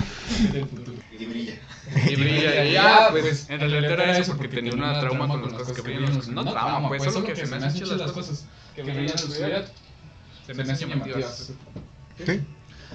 [2.11, 5.53] Y brilla, y ya, pues en realidad era eso porque tenía una trauma con las
[5.53, 6.21] cosas que brillan.
[6.35, 9.15] No trauma, pues solo que se me hacen chidas las cosas que brillan en la
[9.15, 9.73] oscuridad.
[10.47, 11.53] Se me hacen llamativas.
[12.25, 12.41] ¿Sí?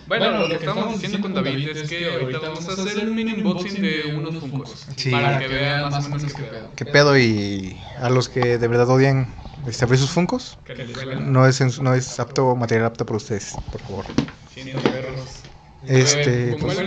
[0.07, 3.33] Bueno, lo que estábamos diciendo con David es que ahorita vamos a hacer un mini
[3.33, 4.87] unboxing de unos Funkos.
[4.95, 5.11] Sí.
[5.11, 6.71] Para que vean más o menos qué pedo.
[6.75, 7.17] ¿Qué pedo?
[7.17, 9.27] Y a los que de verdad odian
[9.67, 11.31] este, abrir sus funcos, Que les duelen.
[11.31, 14.05] no es, no es apto, material apto para ustedes, por favor.
[14.53, 15.41] Siento perros.
[15.85, 16.77] Este, ¿Con pues,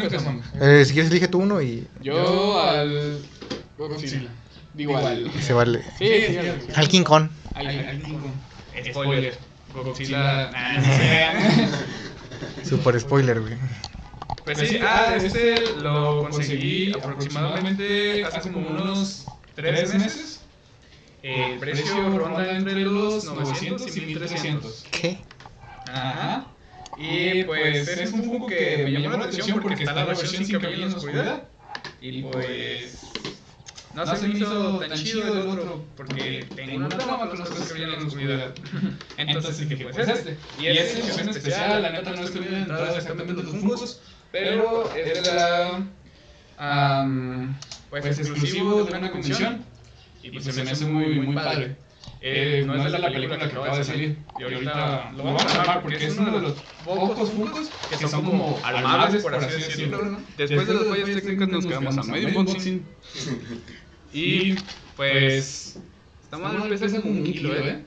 [0.60, 3.22] eh, si quieres, elige tú uno y Yo al.
[3.78, 4.28] Godzilla.
[4.74, 5.30] Digo al.
[5.40, 5.82] se vale.
[5.98, 7.28] Sí, sí, al- Al King Kong.
[7.54, 7.66] al.
[7.66, 8.30] al cinco.
[8.92, 9.38] Spoiler.
[9.74, 10.50] Godzilla.
[12.68, 13.54] Super spoiler, güey.
[14.44, 20.40] Pues sí, ah, este lo conseguí aproximadamente hace como unos tres meses.
[21.22, 24.86] El precio ronda entre los 900 y 1300.
[24.90, 25.18] ¿Qué?
[25.86, 26.46] Ajá.
[26.96, 30.58] Y pues es un Funko que me llamó la atención porque está la versión sin
[30.58, 31.42] que brille en la oscuridad.
[32.00, 33.00] Y pues
[33.94, 37.66] no se me hizo tan chido el otro porque tengo una trama con las cosas
[37.66, 38.54] que brillan en la oscuridad.
[39.16, 40.36] Entonces dije, pues este.
[40.58, 44.92] Y es edición especial, la neta no estoy bien entrado exactamente en los Funkos, pero
[44.94, 45.82] es la
[46.58, 47.56] am,
[47.88, 49.64] pues exclusivo de una convención
[50.22, 51.76] y pues se me hace muy, muy padre.
[52.22, 55.60] Eh, no es de la película que acaba de salir y ahorita lo vamos a
[55.60, 56.52] armar porque es uno de los
[56.84, 60.02] pocos Funkos que son como armables, por así decirlo.
[60.04, 60.18] ¿no?
[60.36, 62.84] Después de las fallas técnicas nos quedamos a medio unboxing
[64.12, 64.54] y
[64.96, 65.78] pues
[66.24, 67.82] esta madre pesa como un kilo, ¿eh?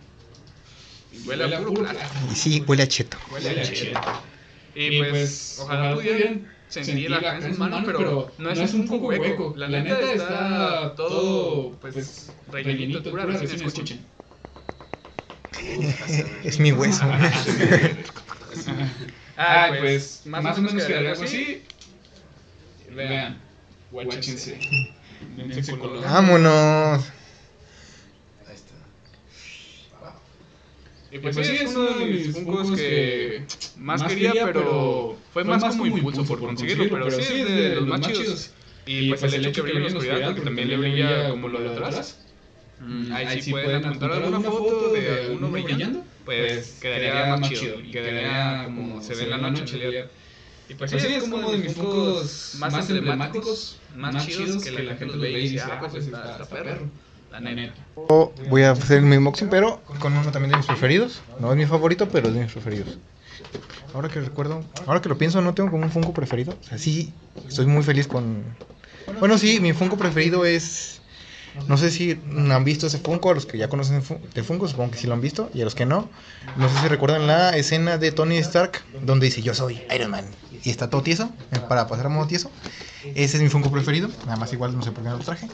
[1.14, 1.86] Y huele a puro
[2.34, 3.18] sí, huele a cheto.
[3.32, 4.01] Huele a chido.
[4.76, 9.53] Y pues, ojalá pudieran sentir la en mano, pero no es un poco hueco.
[9.55, 14.05] La neta está todo, pues, rellenito pura recién escuchen.
[16.43, 17.05] Es mi hueso.
[19.36, 21.63] Ah, pues, más o menos quedaría algo así.
[22.95, 23.41] Vean,
[23.91, 24.59] guáchense.
[26.03, 27.03] Vámonos.
[28.47, 28.76] Ahí está.
[31.14, 33.45] Y pues sí, es uno de mis Funkos que
[33.78, 38.01] más quería, pero fue más como impulso por conseguirlo, pero sí es de los más
[38.01, 38.51] chidos.
[38.88, 41.61] Y pues el hecho que brilla en la oscuridad, porque también le brilla como lo
[41.61, 42.20] de atrás.
[42.80, 47.91] Mm, Ahí sí pueden apuntar alguna foto de alguno brillando, pues quedaría más chido y
[47.91, 49.64] quedaría como se ve en la noche.
[49.64, 50.09] el
[50.68, 55.16] Y pues sí, es como de mis Funkos más emblemáticos, más chidos que la gente
[55.18, 56.89] ve y dice, ah, pues está, está perro,
[57.39, 57.73] la neta.
[58.49, 61.21] Voy a hacer mi unboxing, pero con uno también de mis preferidos.
[61.39, 62.97] No es mi favorito, pero es de mis preferidos.
[63.93, 66.55] Ahora que recuerdo, ahora que lo pienso, no tengo como un Funko preferido.
[66.59, 67.13] O sea, sí,
[67.47, 68.43] estoy muy feliz con.
[69.19, 71.01] Bueno, sí, mi Funko preferido es.
[71.67, 72.19] No sé si
[72.49, 74.01] han visto ese Funko, a los que ya conocen
[74.34, 76.09] de Funko, supongo que sí lo han visto, y a los que no,
[76.57, 80.25] no sé si recuerdan la escena de Tony Stark, donde dice yo soy Iron Man,
[80.63, 82.49] y está todo tieso, eh, para pasar a modo tieso.
[83.03, 85.47] Ese es mi Funko preferido, nada más igual no sé por qué no lo traje.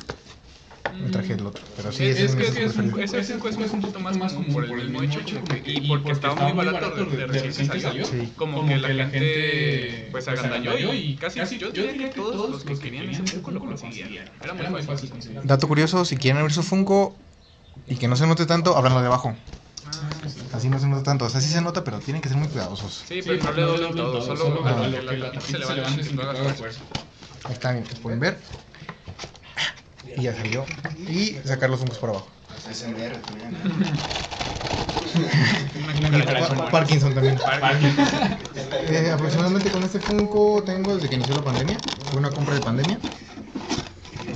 [0.93, 3.19] Me traje el otro, pero sí, ese es es, que sí, es un, preferido.
[3.19, 5.87] ese Funko es un poquito más, más como por el mismo hecho como que- y
[5.87, 8.05] porque estaba muy barato de, de recién que salió.
[8.05, 8.31] Sí.
[8.35, 13.09] Como, que la gente pues agandalló y casi, yo diría que todos los que querían
[13.09, 14.29] ese Funko lo conseguían.
[14.43, 15.41] Era muy fácil conseguir.
[15.43, 17.15] Dato curioso, si quieren abrir su Funko
[17.87, 19.35] y que no se note tanto, abranlo de abajo.
[20.53, 21.25] Así no se nota tanto.
[21.25, 23.03] O sea, sí se nota, pero tienen que ser muy cuidadosos.
[23.07, 24.87] Sí, pero no le doy todo, solo Ah.
[25.09, 26.79] que la se levante sin que haga fuerza.
[27.45, 28.37] Ahí están, que pueden ver.
[30.15, 30.65] Y ya salió.
[31.07, 32.31] Y sacar los Funkos por abajo.
[36.47, 37.37] Pa- Parkinson también.
[38.87, 41.81] Eh, aproximadamente con este Funko tengo desde que inició la pandemia.
[42.09, 42.99] Fue una compra de pandemia.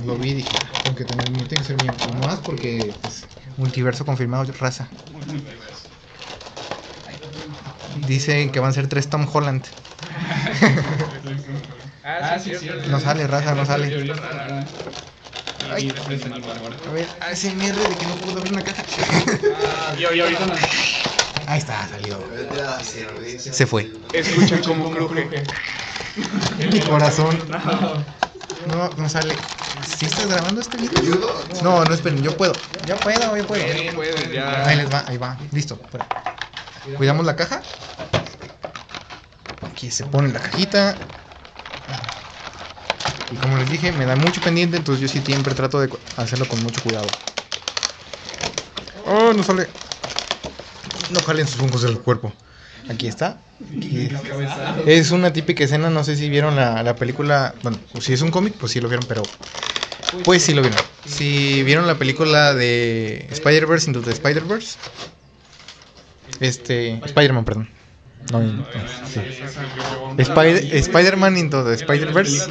[0.06, 1.94] Lo vi y dije, "Ah, tengo que tener mío, tiene que ser mío.
[2.04, 4.90] Más porque, pues, multiverso confirmado, raza.
[7.94, 9.64] Dicen que van a ser tres Tom Holland.
[12.02, 12.88] Ah, sí, cierto.
[12.90, 13.88] No sale, raza, no sale.
[15.72, 15.92] Ay.
[16.86, 18.82] A ver, ASMR de que no puedo abrir una caja.
[19.98, 20.54] Y ahorita no.
[21.46, 22.22] Ahí está, salió.
[23.38, 23.90] Se fue.
[24.12, 25.44] Escucha cómo cruje.
[26.72, 27.38] Mi corazón.
[28.66, 29.34] No, no sale.
[29.98, 31.44] ¿Sí estás grabando este video?
[31.62, 32.54] No, no esperen, yo puedo.
[32.86, 33.62] Yo puedo, yo puedo.
[33.62, 35.36] Ahí les va, ahí va.
[35.52, 35.78] Listo.
[35.82, 36.06] espera.
[36.96, 37.62] Cuidamos la caja.
[39.62, 40.96] Aquí se pone la cajita.
[43.34, 46.46] Y como les dije, me da mucho pendiente, entonces yo sí siempre trato de hacerlo
[46.46, 47.08] con mucho cuidado.
[49.06, 49.66] Oh, no sale.
[51.10, 52.32] No jalen sus fungos del cuerpo.
[52.88, 53.38] Aquí está.
[54.86, 57.56] Es una típica escena, no sé si vieron la, la película.
[57.64, 59.22] Bueno, si es un cómic, pues sí lo vieron, pero.
[60.22, 60.78] Pues sí lo vieron.
[61.04, 64.78] Si vieron la película de Spider-Verse Into the Spider-Verse.
[66.38, 67.00] Este.
[67.04, 67.68] Spider-Man, perdón.
[68.32, 68.66] No, no.
[70.18, 72.46] Spider- Spider-Man into the Spider-Verse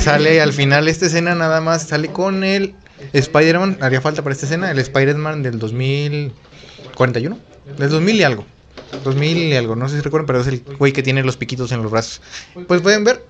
[0.00, 2.74] sale al final esta escena nada más sale con el
[3.12, 7.38] Spider-Man, haría falta para esta escena, el Spider-Man del 2041,
[7.78, 8.46] del 2000 y algo.
[9.04, 11.70] 2000 y algo, no sé si recuerdan, pero es el güey que tiene los piquitos
[11.72, 12.20] en los brazos.
[12.66, 13.24] Pues pueden ver,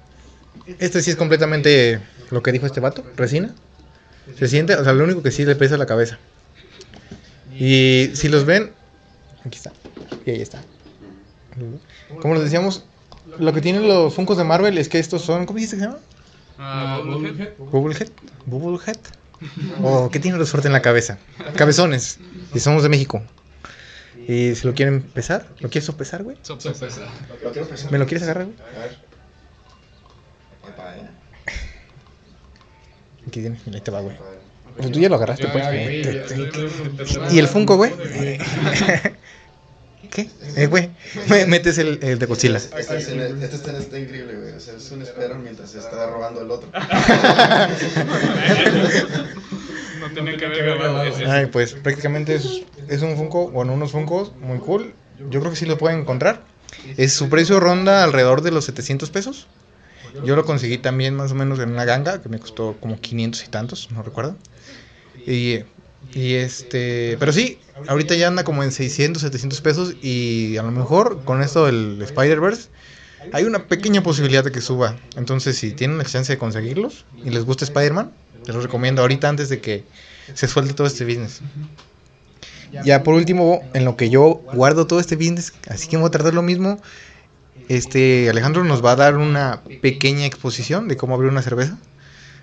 [0.78, 3.54] este sí es completamente lo que dijo este vato, resina.
[4.38, 6.18] Se siente, o sea, lo único que sí le pesa la cabeza.
[7.58, 8.70] Y si los ven,
[9.44, 9.72] aquí está.
[10.24, 10.62] Y ahí está.
[12.20, 12.84] Como les decíamos,
[13.38, 15.86] lo que tienen los Funkos de Marvel es que estos son, ¿cómo dijiste que se
[15.86, 16.02] llaman?
[16.58, 17.56] Ah, Bubblehead.
[17.58, 18.08] Bubblehead.
[18.46, 18.98] Bubblehead.
[19.82, 21.18] ¿O qué tiene los fuerte en la cabeza?
[21.56, 22.18] Cabezones.
[22.54, 23.22] Y somos de México.
[24.28, 26.36] Y si lo quieren pesar, ¿lo quieres sopesar, güey?
[26.42, 27.06] Sopesa.
[27.42, 27.92] ¿Lo quiero presionar?
[27.92, 28.56] ¿Me lo quieres agarrar, güey?
[28.76, 28.98] A ver.
[30.96, 31.08] Eh.
[33.26, 34.16] Aquí tienes, mira, ahí te va, güey.
[34.76, 35.64] Pues tú ya lo agarraste, pues.
[35.68, 36.24] Eh,
[37.32, 37.92] ¿Y el Funko, güey?
[40.10, 40.28] ¿Qué?
[40.56, 40.90] Eh, güey.
[41.28, 42.56] Me- Metes el, el de Godzilla.
[42.56, 44.52] Esta escena, esta escena está increíble, güey.
[44.54, 46.70] O sea, es un espero mientras se está robando el otro.
[50.00, 51.02] No tiene que ver grabado.
[51.02, 51.30] Eso.
[51.30, 54.94] Ay, pues prácticamente es, es un Funko, bueno, unos Funkos muy cool.
[55.28, 56.42] Yo creo que sí lo pueden encontrar.
[56.96, 59.46] Es, su precio ronda alrededor de los 700 pesos.
[60.24, 63.44] Yo lo conseguí también más o menos en una ganga que me costó como 500
[63.44, 64.36] y tantos, no recuerdo.
[65.26, 65.60] Y,
[66.14, 70.70] y este, pero sí, ahorita ya anda como en 600, 700 pesos y a lo
[70.70, 72.68] mejor con esto del Spider-Verse
[73.32, 74.96] hay una pequeña posibilidad de que suba.
[75.16, 78.12] Entonces, si tienen la chance de conseguirlos y les gusta Spider-Man,
[78.44, 79.84] te los recomiendo ahorita antes de que
[80.34, 81.40] se suelte todo este business.
[82.84, 86.10] Ya por último, en lo que yo guardo todo este business, así que voy a
[86.10, 86.80] tratar lo mismo.
[87.68, 91.78] Este Alejandro nos va a dar una pequeña exposición de cómo abrir una cerveza.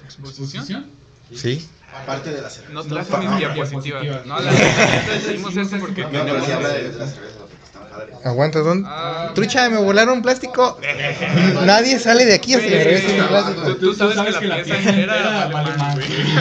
[0.06, 0.86] ¿Exposición?
[1.34, 1.66] Sí.
[1.94, 2.74] Aparte de la cerveza.
[2.74, 4.02] No No, traje mis no, diapositivas.
[4.02, 4.26] diapositivas.
[4.26, 6.46] No, la neta hicimos esto porque pero tenemos.
[6.46, 8.16] sí habla de, de la cerveza, porque están padres.
[8.26, 8.88] Aguanta, ¿dónde?
[8.92, 9.32] Ah.
[9.34, 10.80] Trucha, me volaron plástico.
[11.66, 13.76] Nadie sale de aquí hasta que regrese Tú, plástico.
[13.78, 16.08] tú sabes que la pieza entera vale más, güey.
[16.08, 16.38] güey.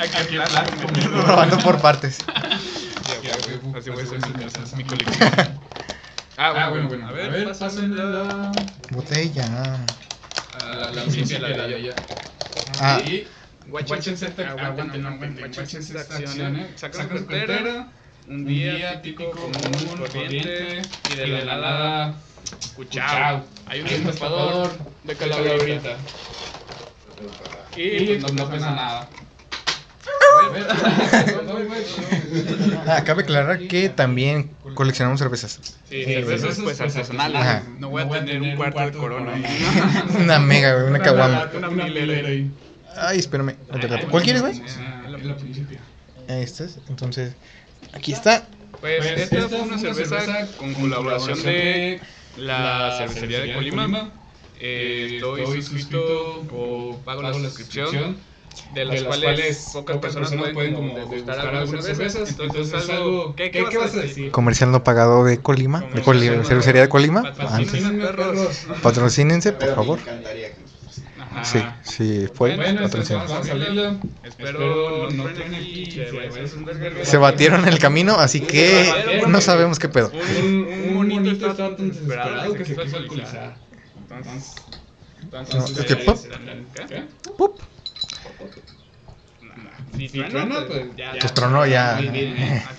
[0.00, 1.22] Aquí el plástico.
[1.26, 2.18] Robando por partes.
[3.78, 5.30] Así voy a hacer mi casa, es mi colección.
[6.36, 7.08] Ah, bueno, bueno.
[7.08, 8.52] A ver, pásame la...
[8.90, 9.46] Botella.
[10.60, 11.94] La, la limpia, la de allá.
[12.80, 13.00] Ah,
[13.72, 13.78] No
[14.62, 16.66] aguanten, guáchense esta acción, ¿eh?
[16.76, 17.88] Sacan su cartera,
[18.28, 22.14] un día típico, común, corriente, y de la nada,
[22.76, 23.44] cuchao.
[23.66, 24.70] Hay un destapador
[25.04, 25.96] de calaverita.
[27.76, 29.08] Y pues no pasa nada.
[32.86, 35.78] ah, cabe aclarar que también coleccionamos cervezas.
[35.88, 37.40] Sí, cervezas pues artesanales.
[37.40, 37.62] Ajá.
[37.78, 39.32] No voy a tener un cuarto de corona.
[40.18, 41.50] Una mega, güey, una caguama.
[41.54, 42.50] Una Miller ahí.
[42.96, 43.56] Ay, espérame.
[44.10, 44.62] ¿Cuál quieres, güey?
[44.78, 45.02] Ah.
[46.28, 46.78] Este es.
[46.88, 47.34] Entonces,
[47.92, 48.46] aquí está.
[48.80, 52.00] Pues esta fue una cerveza con colaboración de
[52.36, 54.10] la cervecería de Colima.
[54.60, 58.16] Eh, estoy suscrito o pago la suscripción,
[58.74, 62.30] de las cuales pocas personas pueden como degustar algunas cervezas.
[62.30, 63.34] Entonces es algo...
[63.34, 64.30] ¿Qué, qué vas a decir?
[64.30, 65.80] Comercial no pagado de Colima.
[65.92, 67.20] De Colima, cervecería de Colima.
[67.20, 67.82] Antes.
[67.82, 68.66] Patrocínenme, perros.
[68.82, 69.98] Patrocínense, por favor.
[69.98, 70.61] me encantaría que.
[71.34, 71.44] Ajá.
[71.44, 73.24] Sí, sí, fue Bueno, entonces patrocinio.
[73.28, 74.28] vamos a.
[74.28, 76.02] Espero no aquí.
[77.02, 80.12] Se batieron en el camino, así que no sabemos qué pedo.
[80.42, 83.56] Un, un monito está tan desesperado que se fue a alcoholizar.
[84.10, 84.54] Entonces,
[85.22, 86.18] entonces, No, es que pop.
[86.88, 87.04] ¿Qué?
[87.36, 87.60] ¡Pup!
[89.96, 91.12] Si truena, pues ya.
[91.20, 92.00] Pues tronó ya.
[92.00, 92.62] ¿eh?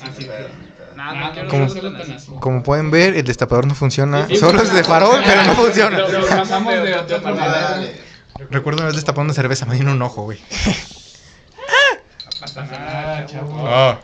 [1.49, 2.39] Como-.
[2.39, 4.27] Como pueden ver, el destapador no funciona.
[4.39, 5.97] Solo es de farol, pero no funciona.
[5.99, 7.81] Lo, lo pasamos de otra manera.
[8.49, 10.39] Recuerdo una vez destapando una cerveza, me dio un ojo, güey.
[10.39, 13.65] No pasa nada, chavo.
[13.67, 13.99] Ah.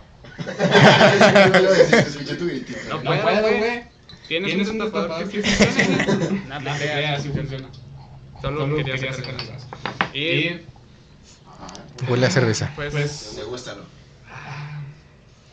[2.39, 2.79] Gritito.
[2.89, 3.83] No puedo, güey.
[4.27, 6.43] Tienes un destapador que sí funciona.
[6.47, 7.67] Nada, te creas, sí funciona.
[8.41, 9.13] Solo quería hacer.
[10.13, 10.61] Y
[12.07, 12.71] Huele a cerveza.
[12.75, 13.83] pues, Me gusta, ¿no?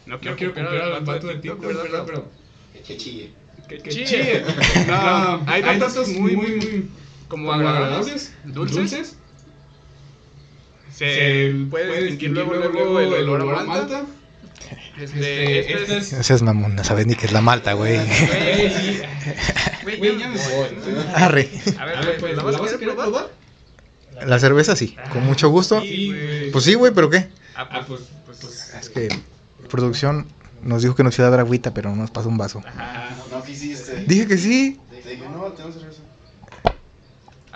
[0.06, 2.02] no quiero comprar al vato de TikTok, ¿verdad?
[2.06, 2.30] Pero
[2.86, 3.32] Que chille.
[3.68, 4.44] que chille.
[4.86, 6.90] No, hay datos muy, muy, muy
[7.28, 9.16] como agradables, dulces.
[10.92, 14.02] Se puede distinguir luego, luego el olor a malta.
[14.98, 16.12] Este, este es...
[16.14, 17.98] No seas mamón, no sabes ni qué es la malta, güey.
[19.84, 20.66] Güey, ya me voy.
[21.14, 21.50] Arre.
[21.78, 23.30] A ver, pues, ¿la vas a querer probar?
[24.24, 25.82] La cerveza sí, con mucho gusto.
[25.82, 26.50] Sí, güey.
[26.50, 27.28] Pues sí, güey, pero ¿qué?
[27.54, 28.74] Ah, pues, pues, pues.
[28.80, 29.08] Es que
[29.68, 30.26] producción
[30.62, 32.62] nos dijo que nos iba a dar agüita, pero nos pasó un vaso.
[32.66, 33.10] Ajá.
[33.30, 34.04] No quisiste.
[34.06, 34.80] Dije que sí.
[34.90, 35.95] Te dije, no, tengo cerveza.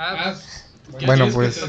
[0.02, 0.34] Ah,
[0.98, 1.62] ¿ya Bueno, pues-?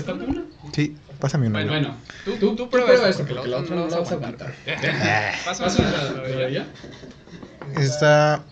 [0.71, 1.59] Sí, pásame una.
[1.59, 4.55] Bueno, bueno, tú, tú, tú prueba esto, porque la otra no la vas a aguantar.
[5.43, 6.65] Pásame la de.
[7.75, 8.45] Esta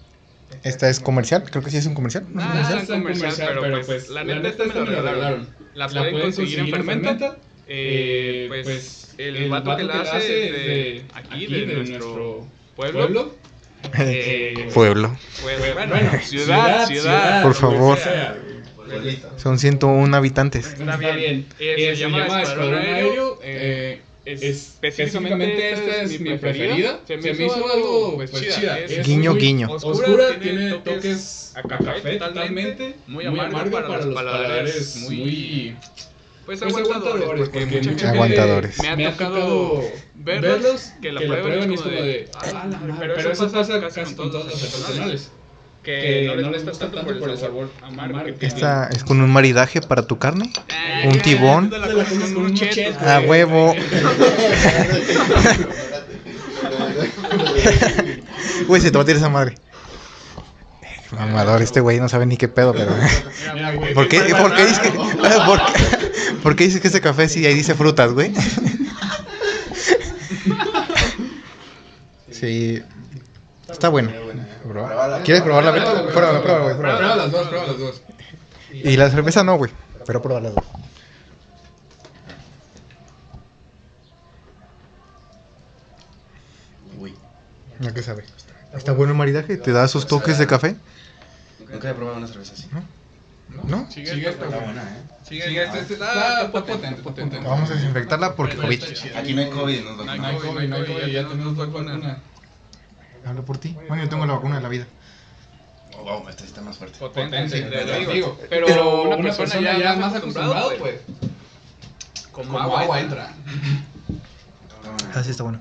[0.63, 2.25] Esta es comercial, creo que sí es un comercial.
[2.29, 2.83] ¿no es un Ah, comercial?
[2.83, 5.47] es un comercial, pero pues, la neta esta me la regalaron.
[5.73, 7.37] La pueden conseguir en Fermenta.
[7.71, 13.37] Eh, pues el vato que la hace de aquí, de nuestro pueblo.
[13.97, 15.17] eh, Pueblo.
[15.41, 17.43] pues, bueno, ciudad, ciudad.
[17.43, 17.97] Por favor.
[17.97, 18.35] sea.
[19.37, 20.67] Son 101 habitantes.
[20.67, 21.45] Está bien.
[21.59, 23.39] Eh, se llama Escuadrón Aéreo.
[23.43, 26.99] eh, específicamente esta es mi preferida.
[27.07, 28.79] Se me hizo algo pues chida.
[28.79, 29.67] Es Guiño, muy guiño.
[29.71, 32.95] Oscura, tiene toques a café totalmente.
[33.07, 35.75] Muy amargo para los paladares muy...
[36.45, 38.79] Pues aguantadores, porque mucha gente Aguantadores.
[38.81, 39.83] me ha tocado
[40.15, 42.27] verlos que la prueban y es como de...
[42.33, 45.31] "Ah, la madre", pero eso pasa casi con todos los personales.
[45.89, 48.53] Que no les gusta tanto por el sabor amargo que tiene.
[48.53, 50.51] Esta es con un maridaje para tu carne.
[50.69, 51.71] Ah, un ya, tibón.
[53.05, 53.73] A huevo.
[58.67, 59.55] Güey, se te va a tirar esa madre.
[61.11, 62.91] Mamador, este güey no sabe ni qué pedo, pero.
[63.53, 65.09] Mira, güey, ¿Por qué, por qué dices que, por
[65.63, 68.31] qué- por qué dices que este café sí ahí dice frutas, güey?
[72.31, 72.81] Sí.
[73.69, 74.11] Está bueno.
[74.69, 75.23] Pruébala.
[75.23, 76.07] ¿Quieres probarla, Beto?
[76.09, 76.77] Pruébala, pruébala, güey.
[76.77, 78.01] Prueba las dos, prueba las dos.
[78.71, 79.71] Y la cerveza no, güey.
[80.05, 80.63] Pero prueba las dos.
[86.99, 87.15] Uy.
[87.87, 88.25] ¿A qué sabe?
[88.75, 90.75] Está bueno el maridaje, te da sus toques de café.
[91.67, 92.67] Nunca he probado una cerveza así.
[93.63, 93.89] ¿No?
[93.89, 94.59] Sigue, Sigue esta, güey.
[94.59, 95.03] buena, ¿eh?
[95.23, 97.39] Sigue, sigue esta, esta está está potente, potente.
[97.39, 98.83] Vamos a desinfectarla porque COVID.
[99.15, 102.21] Aquí no hay COVID, nos No hay COVID, no hay COVID, ya tenemos vacuna.
[103.25, 103.75] Hablo por ti.
[103.87, 104.85] Bueno, yo tengo la vacuna de la vida.
[105.97, 106.97] Oh, wow, esta está más fuerte.
[106.99, 108.11] Potente, te te digo.
[108.13, 108.39] digo.
[108.49, 111.01] Pero, Pero una, una persona, persona ya, ya más acostumbrado, acostumbrado, pues.
[112.31, 113.33] Como, Como agua, agua entra.
[115.13, 115.59] Ah, sí, está bueno.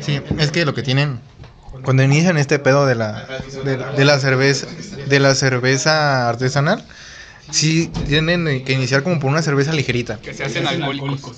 [0.00, 1.20] Sí, es que lo que tienen.
[1.82, 3.26] Cuando inician este pedo de la,
[3.64, 4.66] de, la- de la cerveza
[5.06, 6.84] de la cerveza artesanal,
[7.50, 10.18] sí tienen que iniciar como por una cerveza ligerita.
[10.18, 11.36] Que se hacen alcohólicos.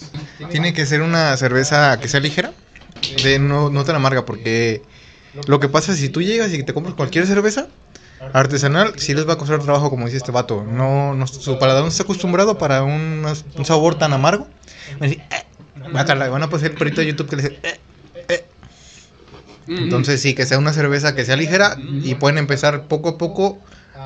[0.50, 2.52] Tiene que ser una cerveza que sea ligera,
[3.22, 4.82] de no, no tan amarga, porque
[5.46, 7.68] lo que pasa es si tú llegas y te compras cualquier cerveza
[8.32, 10.64] artesanal, sí les va a costar trabajo, como dice este vato.
[10.64, 13.24] No, no su paladar no está acostumbrado para un,
[13.56, 14.46] un sabor tan amargo.
[15.00, 18.44] Van "Eh", van a pasar el perrito de YouTube que le dice, "Eh".
[19.68, 23.58] Entonces sí, que sea una cerveza que sea ligera y pueden empezar poco a poco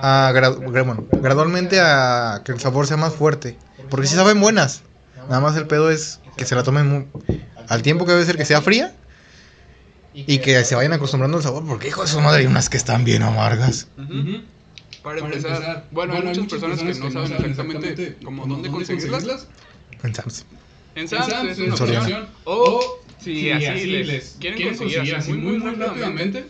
[0.03, 0.33] a
[0.66, 3.57] bueno, gradualmente a que el sabor sea más fuerte.
[3.91, 4.83] Porque si saben buenas.
[5.28, 7.07] Nada más el pedo es que se la tomen muy-
[7.68, 8.93] al tiempo que debe ser que sea fría
[10.15, 11.65] y que se vayan acostumbrando al sabor.
[11.67, 13.89] Porque hijo de su madre hay unas que están bien amargas.
[13.97, 14.43] Ujú.
[15.03, 19.47] Para, Para empezar, empezar, bueno, hay muchas personas, que no saben exactamente como dónde conseguirlas.
[20.03, 20.45] En En Sam's
[21.27, 22.01] Sam's es en una Soriana.
[22.05, 22.29] opción.
[22.45, 26.45] O si si así así les les quieren conseguir así muy, muy rápidamente.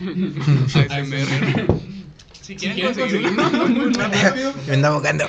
[0.00, 1.80] ASMR.
[2.40, 5.26] Si Si quieren quieren conseguirlo conseguirlo muy rápido, Me anda ahogando.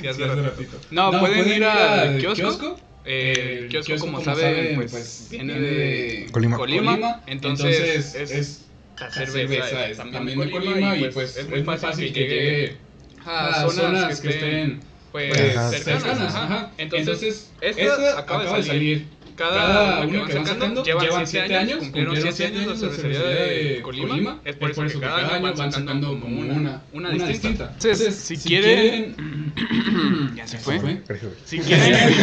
[0.00, 0.78] Sí, hace ratito.
[0.90, 2.78] No, pueden ir al kiosco.
[3.04, 6.56] Eh, el kiosco, como saben, pues viene de Colima.
[6.56, 7.22] Colima.
[7.26, 8.60] Entonces, es, es
[8.98, 12.20] la la cerveza cerveza es es también de Colima y pues es muy fácil que
[12.20, 12.76] llegue
[13.24, 14.80] a zonas que estén
[15.10, 15.70] pues Ajá.
[15.72, 16.34] cercanas.
[16.34, 16.72] Ajá.
[16.78, 19.06] Entonces, esta esta acaba de salir.
[19.36, 24.40] Cada uno que van sacando llevan 7 años, cumplieron 7 años la cervecería de Colima.
[24.44, 27.70] Es por eso que cada año van sacando como una, una distinta.
[27.74, 29.16] Entonces, si quieren...
[30.36, 31.02] Ya se fue.
[31.44, 32.14] Si quieren...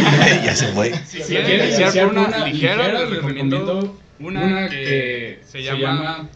[0.44, 0.94] ya se fue.
[1.06, 6.28] Si quieren iniciar por una ligera, les recomiendo una que se llama,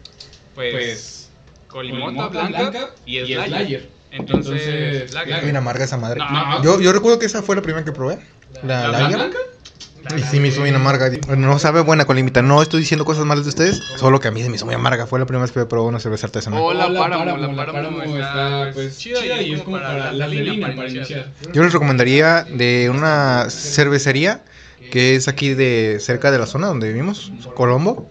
[0.56, 1.30] pues,
[1.68, 3.90] Colimota Blanca y Slayer.
[4.12, 5.44] Entonces, Lager.
[5.44, 6.20] Bien amarga esa madre.
[6.20, 6.64] No.
[6.64, 8.20] Yo, yo recuerdo que esa fue la primera que probé.
[8.62, 9.18] La, ¿La Lager.
[9.18, 9.38] blanca?
[10.18, 11.10] Y sí me hizo bien amarga.
[11.38, 12.42] No sabe buena con limita.
[12.42, 13.82] No estoy diciendo cosas malas de ustedes.
[13.98, 15.08] Solo que a mí se me hizo muy amarga.
[15.08, 16.62] Fue la primera vez que probé una cerveza artesanal.
[16.62, 20.28] O la Hola, Páramo, la Páramo está, pues, pues, chida y es como para la
[20.28, 21.32] línea para iniciar.
[21.54, 24.44] Yo les recomendaría de una cervecería
[24.92, 28.08] que es aquí de cerca de la zona donde vivimos, Colombo,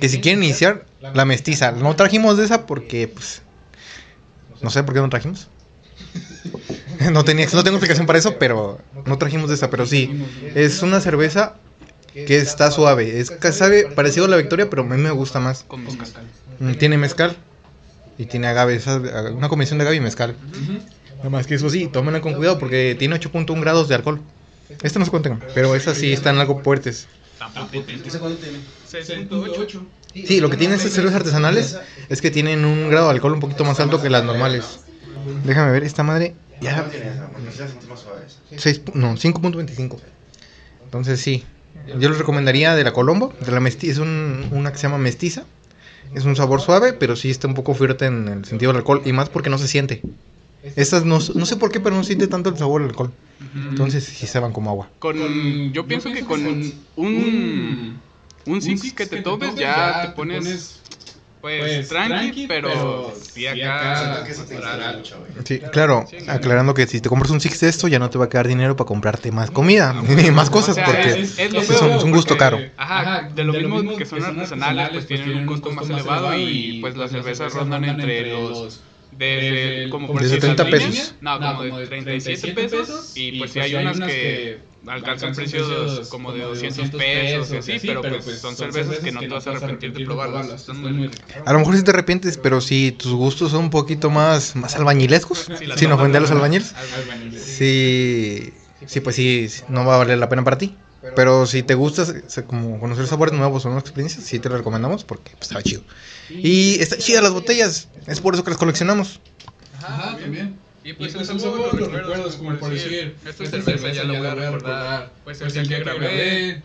[0.00, 1.72] que si quieren iniciar la mestiza.
[1.72, 3.42] No trajimos de esa porque, pues,
[4.60, 5.48] no sé por qué no trajimos.
[7.12, 10.12] No, tenía, no tengo explicación para eso, pero no trajimos de esa, pero sí.
[10.54, 11.56] Es una cerveza
[12.26, 13.20] que está suave.
[13.20, 15.64] Es sabe parecido a la Victoria, pero a mí me gusta más.
[15.64, 16.08] Con mezcal.
[16.58, 17.36] Mm, Tiene mezcal
[18.18, 20.36] y tiene agave, esa- una combinación de agave y mezcal.
[21.18, 24.22] Nada más que eso sí, tómenla con cuidado porque tiene 8.1 grados de alcohol.
[24.82, 27.08] Esta no se cuenta, pero esas sí están algo fuertes.
[28.04, 28.58] ¿Ese cuánto tiene?
[28.84, 29.86] 6.8.
[30.22, 31.78] Sí, lo que tienen estas cervezas artesanales
[32.08, 34.80] es que tienen un grado de alcohol un poquito más alto que las normales.
[35.42, 36.88] Déjame ver, esta madre ya.
[38.56, 39.98] 6, pu- no, 5.25.
[40.84, 41.44] Entonces sí,
[41.98, 44.98] yo les recomendaría de la Colombo, de la mesti es un- una que se llama
[44.98, 45.44] mestiza,
[46.14, 49.00] Es un sabor suave, pero sí está un poco fuerte en el sentido del alcohol.
[49.06, 50.02] Y más porque no se siente.
[50.76, 53.12] Estas no, no sé por qué, pero no siente tanto el sabor del alcohol.
[53.70, 54.90] Entonces sí se van como agua.
[54.98, 56.44] Con, yo pienso que con
[56.96, 58.02] un,
[58.44, 60.82] un six que te tomes ya te pones,
[61.42, 63.98] pues, tranqui, pero sí acá...
[63.98, 65.44] Siento que eso te instala mucho, güey.
[65.44, 68.26] Sí, claro, aclarando que si te compras un six de esto, ya no te va
[68.26, 69.94] a quedar dinero para comprarte más comida
[70.26, 72.60] y más cosas, O sea, porque es- es lo es un, es un gusto caro.
[72.76, 76.96] Ajá, de lo mismo que son artesanales, pues tienen un costo más elevado y pues
[76.96, 78.80] las cervezas rondan entre los...
[79.10, 81.16] Desde, como por Desde decir, 30 las líneas, pesos.
[81.20, 83.12] No, como de 37 pesos.
[83.14, 88.02] Y pues sí hay unas que alcanzan precios como de 200 pesos y así, pero
[88.02, 90.48] pues son cervezas que no te vas a arrepentir de probarlas.
[90.48, 91.20] Están muy ricas.
[91.44, 94.76] A lo mejor sí te arrepientes, pero si tus gustos son un poquito más, más
[94.76, 96.74] albañilescos, Sí, sin tomas ofender a los albañiles,
[97.36, 98.52] sí,
[98.86, 100.76] sí, pues sí, no va a valer la pena para ti.
[101.16, 102.06] Pero si te gusta
[102.46, 105.82] como conocer sabores nuevos o nuevas experiencias, sí te lo recomendamos porque pues, está chido.
[106.30, 109.20] Y está chida las botellas, es por eso que las coleccionamos.
[109.82, 110.61] Ajá, también.
[110.84, 114.34] Y pues, Y pues los recuerdos, como por decir, esta cerveza ya la voy a
[114.34, 116.62] recordar, pues el día que grabé,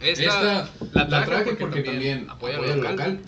[0.00, 3.20] esta Esta la traje porque también apoya lo local.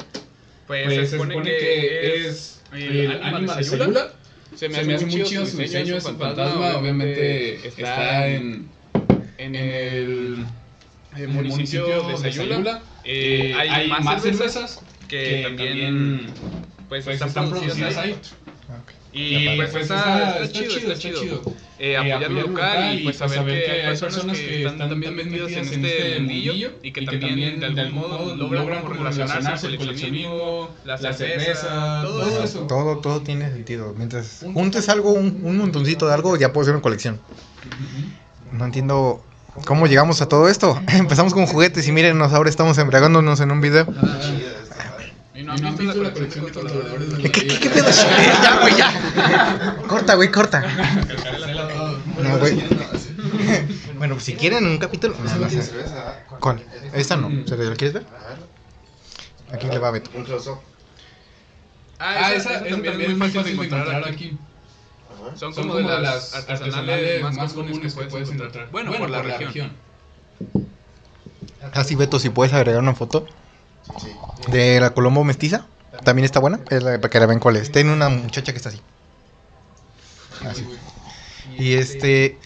[0.67, 4.13] Pues se supone que es el ánima de Sayula.
[4.55, 8.69] Se me hace muy chido su diseño, es un fantasma, obviamente está en,
[9.39, 10.45] en el,
[11.17, 12.83] el municipio de Sayula.
[13.05, 16.27] Eh, hay, más cervezas que también
[16.89, 18.17] pues, están producidas ahí.
[19.13, 21.43] Y pues, está, está, chido, está chido.
[21.79, 25.65] Eh, apoyar lo local y pues saber que hay personas que están también metidas en
[25.65, 32.45] este mundillo y que también de algún modo logran relacionarse el coleccionismo, la cerveza, todo
[32.45, 32.61] eso.
[32.67, 33.95] Todo, todo tiene sentido.
[33.97, 37.21] Mientras juntes algo, un, un montoncito de algo, ya puede ser una colección.
[38.53, 39.25] No entiendo
[39.65, 40.81] cómo llegamos a todo esto.
[40.89, 43.87] Empezamos con juguetes y mírenos, ahora estamos embriagándonos en un video.
[43.89, 44.60] Y
[45.57, 47.87] no han visto la colección de colaboradores de ¿Qué, qué, qué pedo?
[48.43, 49.77] Ya, güey, ya.
[49.87, 50.63] Corta, güey, corta.
[52.23, 52.63] No, güey.
[53.99, 55.15] Bueno, pues si quieren un capítulo.
[55.23, 55.71] No, no sé.
[56.39, 56.63] ¿Cuál?
[56.93, 57.29] Esta no.
[57.47, 58.07] ¿Se la quieres ver?
[59.53, 60.11] Aquí le va a Beto.
[60.15, 60.59] un close-up.
[61.99, 64.39] Ah, esa, esa también es muy fácil de encontrar aquí.
[65.35, 68.71] Son como de las artesanales más comunes que puedes encontrar.
[68.71, 69.73] Bueno, por la región.
[71.75, 73.27] Así, Beto, si puedes agregar una foto
[73.99, 74.13] Sí.
[74.51, 75.67] de la Colombo mestiza.
[76.05, 76.61] También está buena.
[76.71, 77.71] Es la, para que la vean cuál es.
[77.73, 78.81] Tiene una muchacha que está así.
[80.49, 80.67] Así.
[81.59, 82.39] Y este.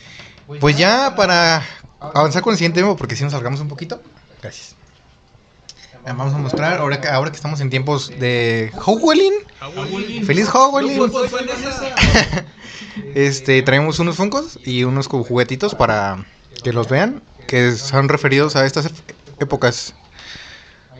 [0.60, 1.62] Pues ya para
[2.00, 4.02] avanzar con el siguiente tema, porque si nos salgamos un poquito.
[4.42, 4.76] Gracias.
[6.04, 9.32] Vamos a mostrar, ahora que, ahora que estamos en tiempos de Howling.
[10.24, 11.00] ¡Feliz Howling!
[13.14, 16.24] Este, traemos unos funcos y unos juguetitos para
[16.62, 18.90] que los vean, que son referidos a estas
[19.40, 19.94] épocas.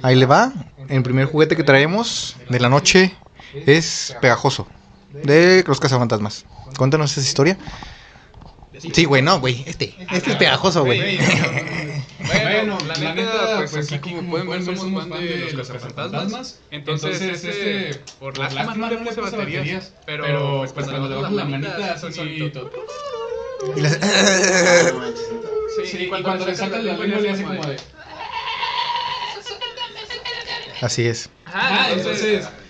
[0.05, 0.53] Ahí le va.
[0.91, 3.17] El primer juguete que traemos de la noche
[3.55, 4.69] es Pegajoso,
[5.15, 6.45] de los cazafantasmas.
[6.77, 7.57] Cuéntanos esa historia.
[8.93, 9.95] Sí, güey, no, güey, este.
[10.13, 11.17] Este es Pegajoso, güey.
[12.19, 16.61] Bueno, la neta, pues aquí como pueden ver somos fan de los cazafantasmas.
[16.71, 21.93] Entonces, este, por lástima no le puse baterías, pero pues cuando le bajas la manita
[21.95, 22.71] hace un sonito.
[23.75, 24.07] Y las- No
[25.01, 25.19] neta.
[25.87, 27.77] Sí, y cuando le sacas la lengua le hace como de...
[30.85, 31.31] Así es.
[31.47, 31.89] Ah,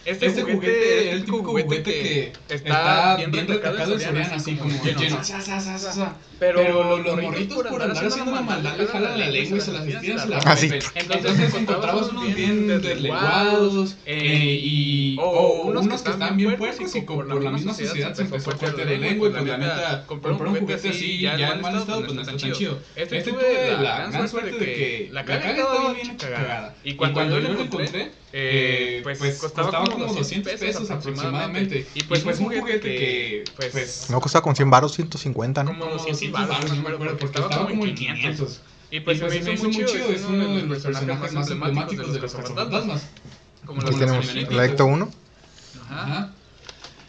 [0.05, 5.25] este, juguete es el típico juguete que está bien retacado en Soriana, así como lleno.
[5.25, 6.17] Sa, sa, sa, sa.
[6.39, 9.87] Pero los morritos por andar haciendo la maldad le jalan la lengua y se las
[9.87, 10.63] estiran, se las.
[10.95, 17.43] Entonces encontrabas unos bien deslenguados eh, y o unos que están bien puercos y por
[17.43, 20.57] la misma sociedad se empezó a cortar la lengua y pues la neta comprar un
[20.57, 22.79] juguete así ya en mal estado pues no está tan chido.
[22.97, 26.75] Este tuve la gran suerte de que la caga estaba bien cagada.
[26.85, 31.87] Y cuando yo lo encontré eh, pues, costaba, como 200 pesos aproximadamente.
[31.95, 35.79] Y pues, fue un juguete que, pues, No costaba con 100 baros, 150, ¿no?
[35.79, 38.61] como 200 baros, no me acuerdo, porque estaba como en 500.
[38.91, 42.13] Y pues, pues se me hizo muy chido, es uno de los personajes más emblemáticos
[42.13, 43.07] de los cazafantasmas.
[43.65, 45.11] Como los tenemos la Ecto 1.
[45.91, 46.33] Ajá.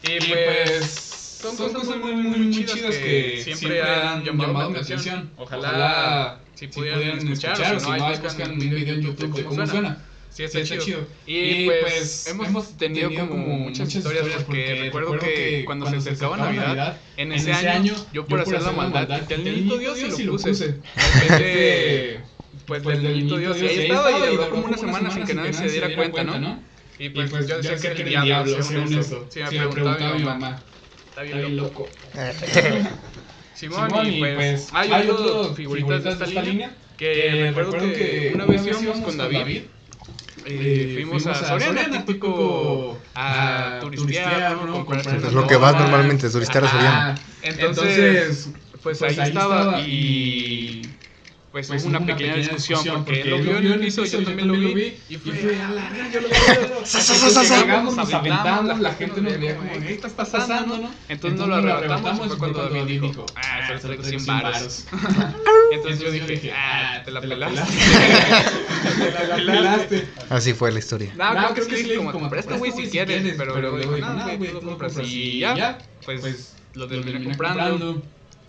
[0.03, 5.29] Y pues son cosas muy, muy, muy chidas que siempre han llamado mi atención.
[5.37, 9.67] Ojalá si pudieran escuchar o si no, ahí buscan un video en YouTube de cómo
[9.67, 9.97] suena.
[10.35, 11.07] Sí, está, chido.
[11.25, 17.31] Y pues hemos tenido como muchas historias porque recuerdo que cuando se acercaba Navidad, en
[17.31, 20.51] ese año, yo por hacer la maldad, al niñito Dios y lo puse.
[21.29, 22.19] Este,
[22.67, 23.61] pues del niñito Dios.
[23.61, 26.61] Y ahí estaba y duró como una semana sin que nadie se diera cuenta, ¿no?
[26.99, 29.27] Y pues yo decía que era el diablo, sea honesto.
[29.29, 30.61] Sí, me preguntaba mi mamá.
[31.09, 31.87] Está bien loco.
[33.53, 38.99] Simón, y pues hay otras figuritas de esta línea que recuerdo que una vez íbamos
[38.99, 39.61] con David
[40.45, 44.85] eh, fuimos a Soriana, típico a turistear, ¿no?
[44.85, 47.15] Comprarse Es unas lo que vas normalmente, turistear a Soriana.
[47.41, 48.49] Entonces,
[48.83, 50.81] pues, pues ahí ahí estaba estaba y
[51.55, 54.49] pues, pues hubo una, pequeña, discusión, porque él lo vio en el piso, yo también
[54.49, 56.27] lo vi y fue a la verga, yo lo.
[56.27, 60.91] Entonces Llegamos, nos nos aventamos, la gente nos veía como, ¿qué está pasando, no?
[61.07, 64.85] Entonces no lo arrebatamos, fue cuando David dijo, ah, solo traigo 100 varos.
[65.71, 67.61] Entonces yo dije, ah, te la pelaste.
[69.15, 70.07] Te la pelaste.
[70.29, 71.13] Así fue la historia.
[71.15, 74.51] No, No, creo que sí, como, presta güey si quieres, pero luego dijo, no, güey,
[74.51, 78.03] tú lo compras y ya, pues lo terminé comprando.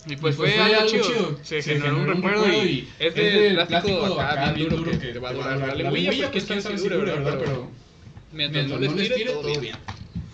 [0.07, 4.69] Y pues fue algo chido, se generó un recuerdo y es de plástico acá bien
[4.69, 5.91] duro que te va a durar la
[6.31, 7.37] quién sabe si dure, ¿verdad?
[7.39, 7.69] Pero
[8.31, 9.75] mientras no les tire, todo bien.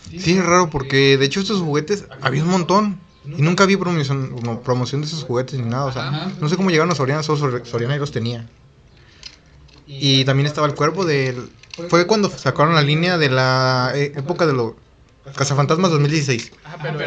[0.10, 3.00] Sí, es raro porque de hecho estos juguetes había un montón.
[3.26, 5.86] Y nunca vi promoción, como promoción de esos juguetes ni nada.
[5.86, 6.32] O sea, Ajá.
[6.42, 8.46] no sé cómo llegaron a Soriana, solo Sor- Soriana y los tenía.
[9.88, 11.50] Y también estaba el cuervo del...
[11.88, 14.74] Fue cuando sacaron la línea de la eh, época de los
[15.36, 16.52] Cazafantasmas 2016.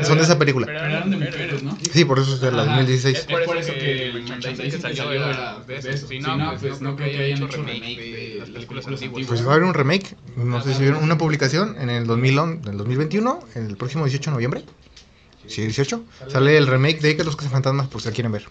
[0.03, 0.67] Son de esa película.
[0.67, 1.77] Pero eran de mujeres, ¿no?
[1.93, 2.77] Sí, por eso es de la Ajá.
[2.77, 3.19] 2016.
[3.19, 6.07] Es por eso que el merchandising salió de eso.
[6.07, 9.27] Sí, no, pues no creo que hayan hecho remake de las películas antiguas.
[9.27, 12.63] Pues va a haber un remake, no sé si vieron una publicación en el 2011,
[12.65, 14.65] en el 2021, en el próximo 18 de noviembre.
[15.47, 16.03] Sí, 18.
[16.29, 18.45] Sale el remake de que los Cazafantasmas, por si la quieren ver.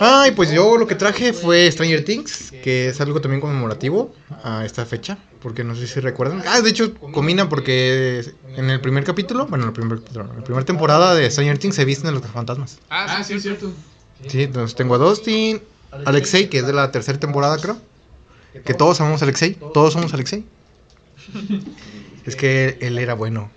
[0.00, 4.14] Ay, pues yo lo que traje fue Stranger Things, que es algo también conmemorativo
[4.44, 6.42] a esta fecha, porque no sé si recuerdan.
[6.46, 8.24] Ah, de hecho, combina porque
[8.56, 11.76] en el primer capítulo, bueno, en el primer, en la primera temporada de Stranger Things
[11.76, 12.78] se visten los Cazafantasmas.
[12.90, 13.72] Ah, sí, es cierto.
[14.26, 15.62] Sí, entonces tengo a Dustin,
[16.04, 17.78] Alexei, que es de la tercera temporada, creo.
[18.64, 20.44] Que todos amamos a Alexei, todos somos Alexei.
[22.24, 23.50] Es que él era bueno,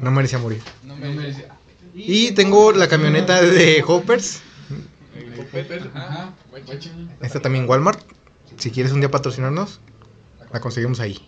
[0.00, 0.60] no merecía morir.
[0.84, 1.48] No me decía.
[1.94, 4.42] Y tengo la camioneta de Hoppers,
[5.94, 6.34] Ajá.
[7.22, 8.00] esta también Walmart.
[8.58, 9.80] Si quieres un día patrocinarnos,
[10.52, 11.18] la conseguimos ahí.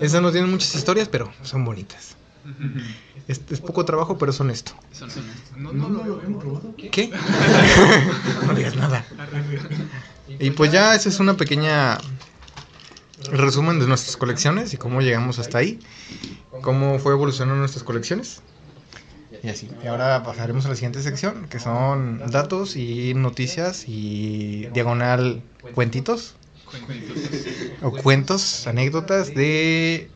[0.00, 2.16] Esas no tienen muchas historias, pero son bonitas.
[3.26, 4.72] Es, es poco trabajo, pero es honesto.
[5.56, 6.74] No, no lo habíamos probado?
[6.76, 7.10] ¿Qué?
[8.46, 9.02] no digas nada.
[10.28, 11.96] Y pues ya esa es una pequeña
[13.30, 15.78] resumen de nuestras colecciones y cómo llegamos hasta ahí,
[16.60, 18.42] cómo fue evolucionando nuestras colecciones.
[19.42, 19.70] Y así.
[19.82, 25.42] Y ahora pasaremos a la siguiente sección, que son datos y noticias y diagonal
[25.74, 26.34] cuentitos
[27.82, 30.10] o cuentos, anécdotas de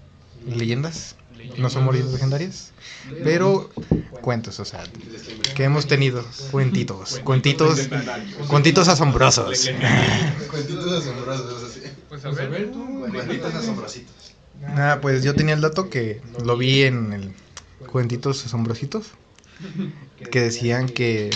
[0.47, 1.17] leyendas.
[1.57, 2.73] No son moridas legendarias,
[3.25, 3.71] pero
[4.21, 4.85] cuentos, o sea,
[5.55, 7.89] que hemos tenido cuentitos, cuentitos,
[8.49, 9.71] cuentitos asombrosos.
[10.51, 11.81] Cuentitos asombrosos, así.
[12.09, 13.07] Pues a ver, tú.
[13.13, 14.15] Cuentitos asombrositos.
[14.67, 17.33] Ah, pues yo tenía el dato que lo vi en el
[17.87, 19.13] Cuentitos Asombrositos,
[20.31, 21.31] que decían que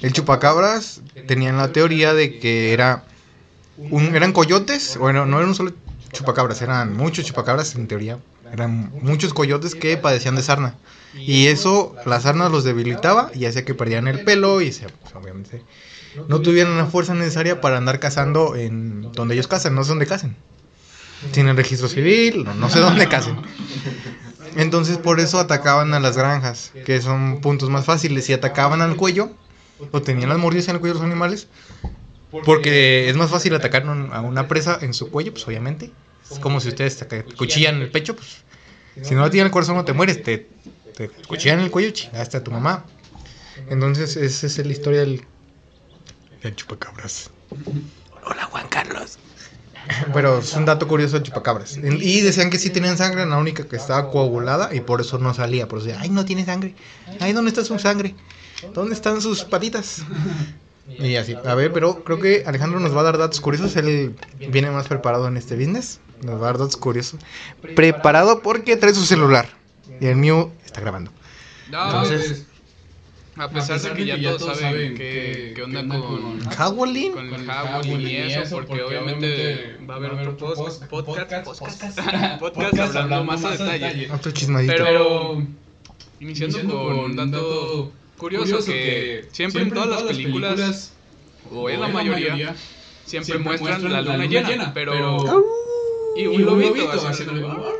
[0.00, 3.04] el chupacabras tenían la teoría de que era
[3.76, 5.72] un, eran coyotes, bueno, no eran un solo
[6.12, 8.18] chupacabras, eran muchos chupacabras en teoría,
[8.52, 10.74] eran muchos coyotes que padecían de sarna.
[11.14, 15.14] Y eso, la sarna los debilitaba y hacía que perdían el pelo y se, pues,
[15.14, 15.62] obviamente
[16.28, 20.06] no tuvieran la fuerza necesaria para andar cazando en donde ellos cazan, no sé dónde
[20.06, 20.36] cazan.
[21.32, 23.36] Tienen registro civil, no, sé dónde casen.
[24.56, 28.26] Entonces por eso atacaban a las granjas, que son puntos más fáciles.
[28.26, 29.30] Si atacaban al cuello,
[29.90, 31.48] o tenían las mordidas en el cuello de los animales,
[32.44, 35.92] porque es más fácil atacar a una presa en su cuello, pues obviamente.
[36.30, 38.42] Es como si ustedes te cuchillan el pecho, pues
[39.02, 40.48] si no la tienen el corazón no te mueres, te,
[40.96, 42.84] te cuchillan el cuello, chingaste a tu mamá.
[43.68, 45.24] Entonces esa es la historia del,
[46.42, 47.30] del chupacabras.
[48.24, 49.18] Hola Juan Carlos.
[50.14, 51.76] Pero es un dato curioso de chupacabras.
[51.76, 55.34] Y decían que sí tenían sangre, la única que estaba coagulada y por eso no
[55.34, 55.68] salía.
[55.68, 56.74] Por eso decían, ay, no tiene sangre.
[57.20, 58.14] Ay, ¿dónde está su sangre?
[58.74, 60.02] ¿Dónde están sus patitas?
[60.88, 61.34] Y así.
[61.44, 63.74] A ver, pero creo que Alejandro nos va a dar datos curiosos.
[63.76, 64.14] Él
[64.50, 66.00] viene más preparado en este business.
[66.22, 67.20] Nos va a dar datos curiosos.
[67.74, 69.48] Preparado porque trae su celular.
[70.00, 71.10] Y el mío está grabando.
[71.70, 72.46] No, Entonces-
[73.34, 77.12] a pesar de que ya todos saben qué, qué onda con, ¿Howlin?
[77.12, 82.94] con el Howling y eso, porque obviamente va a haber otro post- podcast, podcast, podcast
[82.96, 84.10] hablando más a detalle.
[84.12, 84.74] Otro chismadito.
[84.76, 85.46] Pero
[86.20, 90.92] iniciando con dato curioso que siempre en todas las películas,
[91.50, 92.54] o en la mayoría,
[93.04, 95.44] siempre muestran la luna llena, pero...
[96.16, 97.74] Y un lobito haciendo...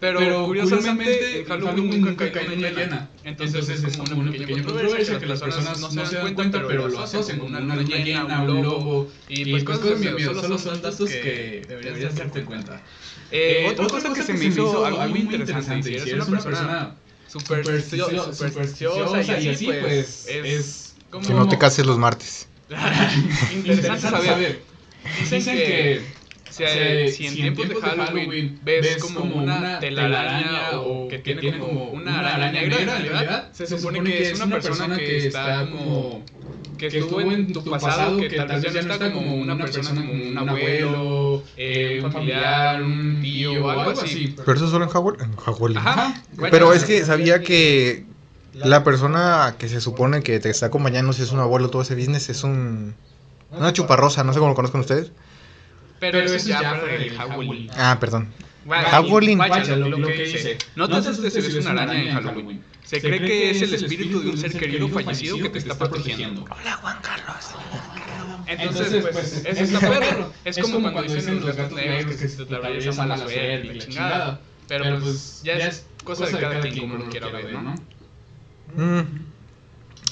[0.00, 3.08] Pero, curiosamente, en Halloween nunca cae luna llena.
[3.22, 6.98] Entonces es como una pequeña controversia que las personas no se dan cuenta, pero lo
[7.00, 10.34] asocian con una luna llena, un lobo y pues cosas de miedo.
[10.42, 12.82] Solo son datos que deberías darte cuenta.
[13.30, 16.96] Eh, otra cosa que se me hizo algo muy interesante, y si eres una persona
[17.32, 21.26] supersticiosa, supersticiosa y así, pues es como...
[21.26, 22.46] Que no te cases los martes.
[23.54, 24.62] interesante saber.
[25.18, 26.02] Dicen que
[26.50, 32.20] Si, si en tiempos de Halloween ves como una telaraña o que tiene como una
[32.20, 36.22] araña negra, en realidad se supone que es una persona que está como
[36.90, 40.12] que estuvo en tu pasado, que tal vez ya no está como una persona, como
[40.12, 44.34] un abuelo, eh, un familiar, un tío o algo así.
[44.36, 45.76] Pero eso solo en Halloween.
[45.76, 46.22] Ajá.
[46.50, 48.04] Pero es que sabía que
[48.54, 51.94] la persona que se supone que te está acompañando, si es un abuelo, todo ese
[51.94, 52.94] business, es un.
[53.50, 55.12] Una chuparrosa, no sé cómo lo conozcan ustedes.
[56.00, 57.70] Pero, eso es ya para el Halloween.
[57.76, 58.28] Ah, perdón.
[58.68, 59.38] Halloween.
[59.38, 60.58] Lo que dice.
[60.76, 62.62] No te asustes si ves una araña en Halloween.
[62.84, 66.44] Se cree que es el espíritu de un ser querido fallecido que te está protegiendo.
[66.44, 67.46] Hola, Juan Carlos.
[68.46, 70.32] Entonces, pues, eso está perro.
[70.44, 73.78] Es como cuando dicen los gatos negros que se te atraviesa mala suerte y la
[73.78, 74.40] chingada.
[74.68, 77.74] Pero pues ya es cosa de cada quien como lo quiera ver, ¿no?
[78.76, 79.02] Mm.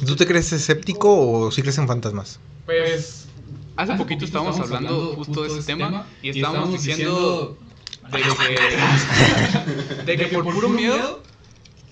[0.06, 2.40] ¿Tú te crees escéptico o sí crees en fantasmas?
[2.66, 3.28] Pues
[3.76, 7.56] hace poquito estábamos hablando justo de ese tema y estábamos diciendo
[8.10, 11.22] de que, de que por puro miedo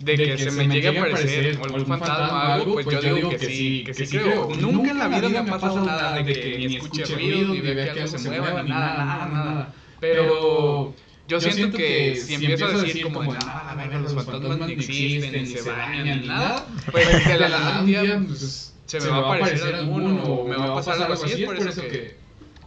[0.01, 3.31] de que, se, me llegue a aparecer algún fantasma o algo, pues, pues yo digo
[3.31, 4.49] que sí, que sí creo.
[4.61, 7.93] Nunca en la vida me ha pasado nada de que ni escuche ruido, ni vea
[7.93, 9.75] que algo se mueva, ni nada, nada, nada.
[10.01, 10.95] Pero
[11.27, 15.47] yo siento que si empiezo a decir como, ah, venga, los fantasmas ni existen, ni
[15.47, 19.35] se bañan, ni nada, pues de la nada un día pues, se me va a
[19.35, 22.16] aparecer alguno o me va a pasar algo así, es por eso que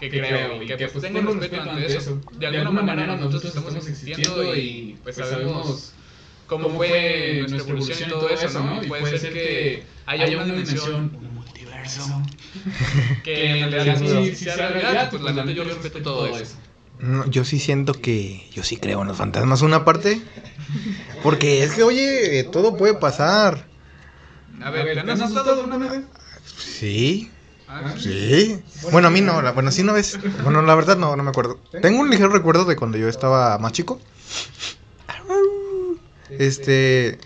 [0.01, 2.19] que creo y que pues tengo respeto ante eso.
[2.33, 5.93] De alguna manera nosotros estamos existiendo y pues sabemos
[6.47, 8.83] cómo fue nuestra evolución y todo eso, ¿no?
[8.83, 12.21] Y puede ser que haya una dimensión, un multiverso,
[13.23, 16.55] que en realidad sí, sea realidad, pues la neta yo respeto todo eso.
[16.99, 20.19] No, yo sí siento que yo sí creo en los fantasmas una parte,
[21.21, 23.67] porque es que oye, todo puede pasar.
[24.63, 26.01] A ver, ¿te han asustado alguna vez?
[26.57, 27.31] Sí.
[27.73, 28.61] Ah, sí.
[28.91, 30.19] Bueno, a mí no, bueno, sí una vez.
[30.43, 31.57] Bueno, la verdad no, no me acuerdo.
[31.81, 34.01] Tengo un ligero recuerdo de cuando yo estaba más chico.
[36.29, 37.17] Este,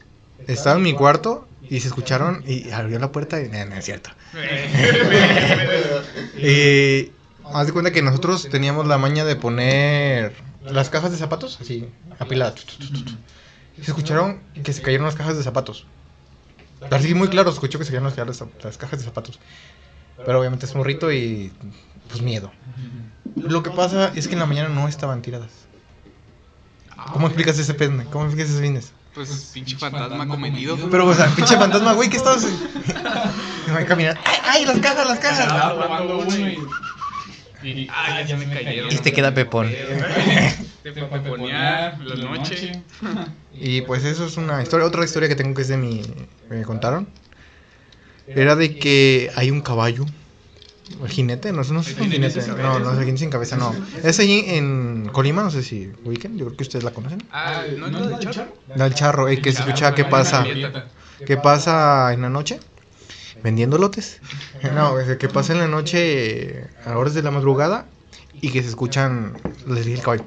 [0.45, 4.11] estaba en mi cuarto y se escucharon y abrió la puerta y no, es cierto.
[6.37, 7.11] y
[7.51, 10.33] haz de cuenta que nosotros teníamos la maña de poner
[10.63, 11.89] las cajas de zapatos así,
[12.19, 12.63] apiladas.
[13.81, 15.87] Se escucharon que se cayeron las cajas de zapatos.
[16.91, 19.39] Así muy claro, escuchó que se cayeron las, las cajas de zapatos.
[20.24, 21.51] Pero obviamente es morrito y
[22.09, 22.51] pues miedo.
[23.36, 25.51] Lo que pasa es que en la mañana no estaban tiradas.
[27.11, 28.05] ¿Cómo explicas ese pene?
[28.05, 28.93] ¿Cómo explicas ese fines?
[29.13, 30.78] Pues pinche fantasma comedido.
[30.89, 32.43] Pero, o sea, pinche fantasma, güey, ¿qué estás?
[33.68, 34.20] Me voy a caminar.
[34.43, 35.53] ¡Ay, las cajas, las cajas!
[37.63, 38.91] y, ay, ya me cayeron.
[38.91, 39.70] Y te queda pepón.
[40.84, 42.84] Te peponear la noche.
[43.57, 44.86] Y pues eso es una historia.
[44.86, 46.01] Otra historia que tengo que es de mi.
[46.49, 47.07] Me contaron.
[48.28, 50.05] Era de que hay un caballo
[51.01, 53.73] el jinete, no, no es un jinete, no, no es el jinete sin cabeza, no.
[54.03, 57.23] Es allí en Colima, no sé si ubiquen, yo creo que ustedes la conocen.
[57.32, 58.53] Ah, ¿no es del charro?
[58.76, 60.45] Del charro, el que se escucha qué pasa,
[61.26, 62.59] qué pasa en la noche,
[63.43, 64.19] vendiendo lotes.
[64.73, 67.86] No, que pasa en la noche a horas de la madrugada
[68.34, 70.23] y que se escuchan, les dije el caballo.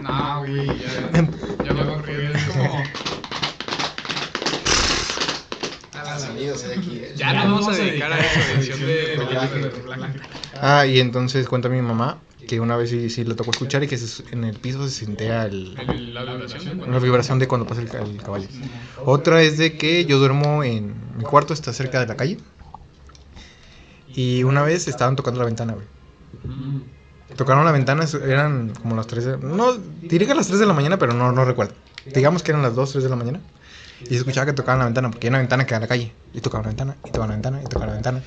[0.00, 1.10] No, güey, ya,
[1.64, 1.82] ya me
[2.32, 2.82] es como...
[7.16, 9.18] Ya nos vamos a dedicar a esa edición de
[10.60, 12.18] Ah, y entonces cuenta mi mamá
[12.48, 13.98] que una vez sí, sí le tocó escuchar y que
[14.32, 15.84] en el piso se sentía el, la,
[16.24, 18.48] vibración la vibración de cuando pasa el, caballo.
[19.04, 22.38] Otra es de que yo duermo en mi cuarto, está cerca de la calle.
[24.14, 25.86] Y una vez estaban tocando la ventana, güey.
[27.36, 29.38] Tocaron la ventana, eran como las 3 de...
[29.38, 31.74] No, diría que las 3 de la mañana, pero no, no recuerdo.
[32.06, 33.40] Digamos que eran las 2, 3 de la mañana.
[34.02, 35.88] Y se escuchaba que tocaban la ventana, porque hay una ventana que da a la
[35.88, 36.12] calle.
[36.32, 38.22] Y tocaban la ventana, y tocaban la ventana, y tocaban la ventana.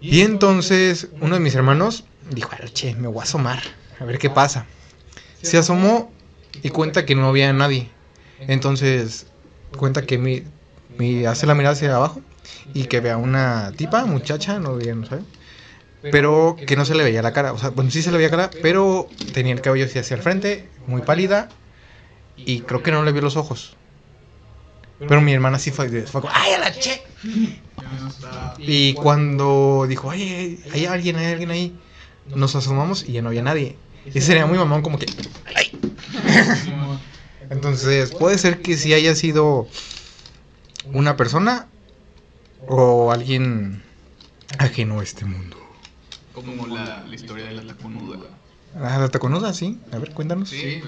[0.00, 3.60] Y entonces uno de mis hermanos dijo, che, me voy a asomar,
[4.00, 4.66] a ver qué pasa.
[5.42, 6.12] Se asomó
[6.62, 7.88] y cuenta que no había nadie.
[8.40, 9.26] Entonces
[9.76, 10.42] cuenta que mi,
[10.98, 12.20] mi hace la mirada hacia abajo
[12.74, 15.22] y que vea una tipa, muchacha, no, no sabe.
[16.10, 17.52] Pero que no se le veía la cara.
[17.52, 20.16] O sea, bueno, sí se le veía la cara, pero tenía el cabello así hacia
[20.16, 21.48] el frente, muy pálida.
[22.36, 23.76] Y creo que no le vio los ojos.
[25.08, 27.02] Pero mi hermana sí fue, fue como, ¡ay, a la che!
[28.58, 31.78] Y cuando dijo, ¡ay, hay alguien, hay alguien ahí!
[32.26, 33.76] Nos asomamos y ya no había nadie.
[34.04, 35.06] Y sería muy mamón, como que,
[35.54, 35.78] ¡ay!
[37.50, 39.68] Entonces, puede ser que sí haya sido
[40.92, 41.66] una persona
[42.66, 43.82] o alguien
[44.58, 45.56] ajeno a este mundo.
[46.32, 48.18] Como la, la historia de la taconuda.
[48.76, 49.78] Ah, la taconuda, sí.
[49.92, 50.48] A ver, cuéntanos.
[50.48, 50.82] Sí,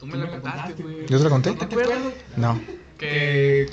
[0.00, 1.06] tú me la contaste, güey.
[1.06, 1.52] ¿Yo te la conté?
[1.52, 1.98] ¿Te acuerdas?
[2.36, 3.66] No que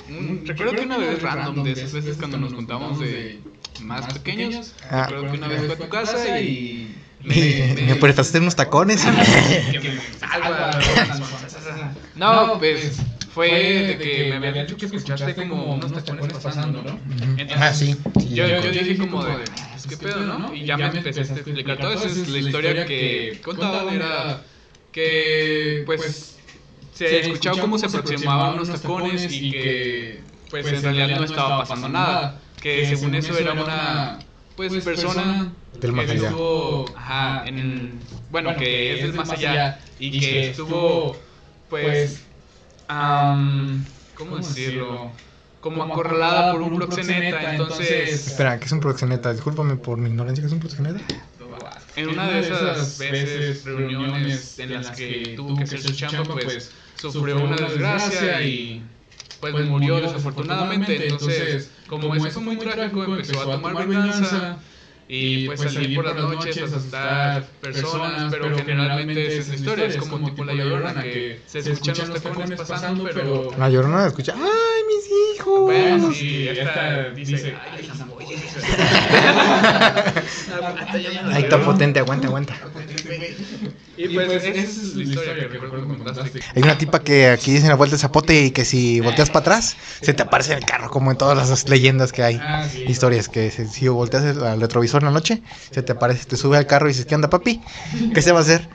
[0.44, 3.40] recuerdo que una vez random de esas veces cuando nos contamos de,
[3.82, 4.74] más pequeños.
[4.90, 5.06] Ah.
[5.06, 6.96] Recuerdo que una vez fui a tu casa y...
[7.22, 9.04] Me, me prestaste unos tacones.
[9.72, 10.70] que me salva.
[12.16, 12.98] No, pues
[13.34, 16.98] fue de que me habían dicho que escuchaste como unos tacones pasando, ¿no?
[17.36, 17.96] Entonces, ah, sí.
[18.18, 18.80] sí, Yo, me yo acuerdo.
[18.80, 20.54] dije como de, pues, ¿qué pedo, no?
[20.54, 22.06] Y ya me empecé a explicar todo eso.
[22.06, 24.42] Es la historia que contaban era
[24.92, 26.39] que, pues,
[27.08, 30.20] se escuchaba cómo se aproximaban unos tacones y que,
[30.50, 32.40] pues, en realidad no estaba pasando nada.
[32.60, 34.18] Que según eso era una,
[34.56, 36.28] pues, persona Del más que allá.
[36.28, 37.98] estuvo, ajá, en,
[38.30, 41.16] bueno, que es del más allá y que estuvo,
[41.70, 42.22] pues,
[42.88, 43.84] am,
[44.14, 45.10] ¿cómo decirlo?
[45.62, 49.32] Como acorralada por un proxeneta, entonces Espera, ¿qué es un proxeneta?
[49.32, 51.00] Discúlpame por mi ignorancia, ¿qué es un proxeneta?
[51.96, 56.70] en una de esas veces, reuniones en las que tuvo que hacer su chamba, pues
[57.00, 58.82] sufrió una desgracia y
[59.40, 61.08] pues murió desafortunadamente.
[61.08, 64.58] Entonces, como eso fue muy trágico, empezó a tomar venganza
[65.12, 69.86] y pues salir por las noches a asustar personas, pero generalmente esa es la historia,
[69.86, 73.50] es como tipo la llorona que se escuchan los tacones pasando, pero...
[73.58, 75.62] La llorona escucha, ¡ay, mis hijos!
[75.62, 77.98] Bueno, sí, esta dice, ay, las
[81.34, 82.54] Ahí está potente, aguanta, aguanta.
[83.96, 86.40] Y pues esa es la historia que recuerdo que contaste.
[86.54, 89.40] Hay una tipa que aquí dicen la vuelta de zapote y que si volteas para
[89.40, 92.36] atrás, se te aparece el carro, como en todas las leyendas que hay.
[92.42, 92.84] Ah, sí.
[92.90, 96.36] Historias que si, si volteas el- al retrovisor en la noche, se te aparece, te
[96.36, 97.60] sube al carro y dices, ¿qué onda, papi?
[98.14, 98.68] ¿Qué se va a hacer?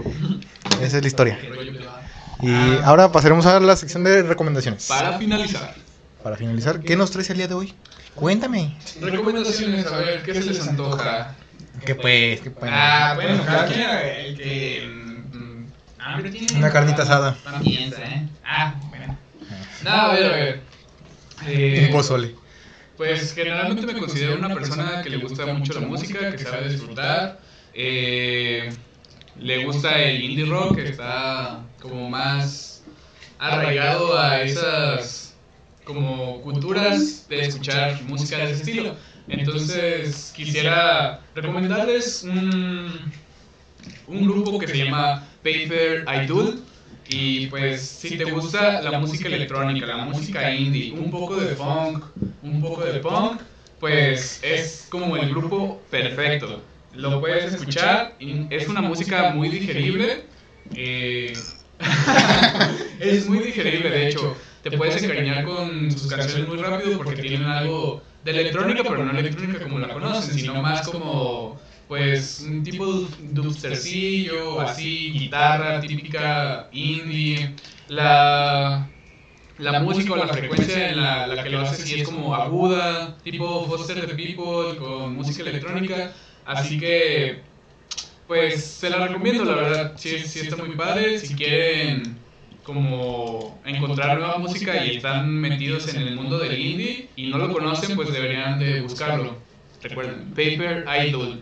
[0.81, 1.39] Esa es la historia.
[2.41, 4.86] Y ahora pasaremos a la sección de recomendaciones.
[4.88, 5.75] Para finalizar,
[6.23, 7.75] Para finalizar, ¿qué nos traes el día de hoy?
[8.15, 8.77] Cuéntame.
[9.01, 11.36] recomendaciones, a ver, ¿qué se les antoja?
[11.84, 12.41] ¿Qué pues?
[12.41, 12.71] ¿Qué pues?
[12.73, 14.88] Ah, bueno, cada quien el que
[15.34, 15.65] mm,
[15.99, 16.57] hambre tiene.
[16.57, 17.36] Una carnita asada.
[17.43, 18.30] También, ¿eh?
[18.43, 19.17] Ah, bueno.
[19.84, 20.61] No, a ver, a ver.
[21.47, 22.36] Eh, Un pozole.
[22.97, 27.39] Pues generalmente me considero una persona que le gusta mucho la música, que sabe disfrutar.
[27.73, 28.69] eh,
[29.38, 32.84] le gusta el indie rock, que está como más
[33.38, 35.36] arraigado a esas
[35.84, 38.95] como culturas de escuchar música de ese estilo.
[39.28, 43.13] Entonces quisiera recomendarles un,
[44.07, 46.63] un grupo que se llama Paper Idol.
[47.07, 52.03] Y pues si te gusta la música electrónica, la música indie, un poco de funk,
[52.41, 53.41] un poco de punk,
[53.80, 56.63] pues es como el grupo perfecto.
[56.93, 60.26] Lo puedes escuchar, es una música muy digerible.
[60.73, 61.53] eh,
[62.99, 64.41] es muy digerible, de hecho.
[64.61, 69.17] Te puedes encariñar con sus canciones muy rápido porque tienen algo de electrónica, pero no
[69.17, 77.53] electrónica como la conocen, sino más como pues un tipo dubstercillo, así, guitarra típica indie.
[77.88, 78.89] La,
[79.59, 83.15] la música o la frecuencia en la, la que lo hace sí es como aguda,
[83.23, 86.11] tipo Foster the People con música electrónica.
[86.45, 87.41] Así que,
[88.28, 89.93] pues se la recomiendo, la verdad.
[89.97, 91.19] Sí, sí está muy padre.
[91.19, 92.24] Si quieren
[92.66, 97.53] como encontrar nueva música y están metidos en el mundo del indie y no lo
[97.53, 99.38] conocen, pues deberían de buscarlo.
[99.82, 101.41] Recuerden, Paper Idol.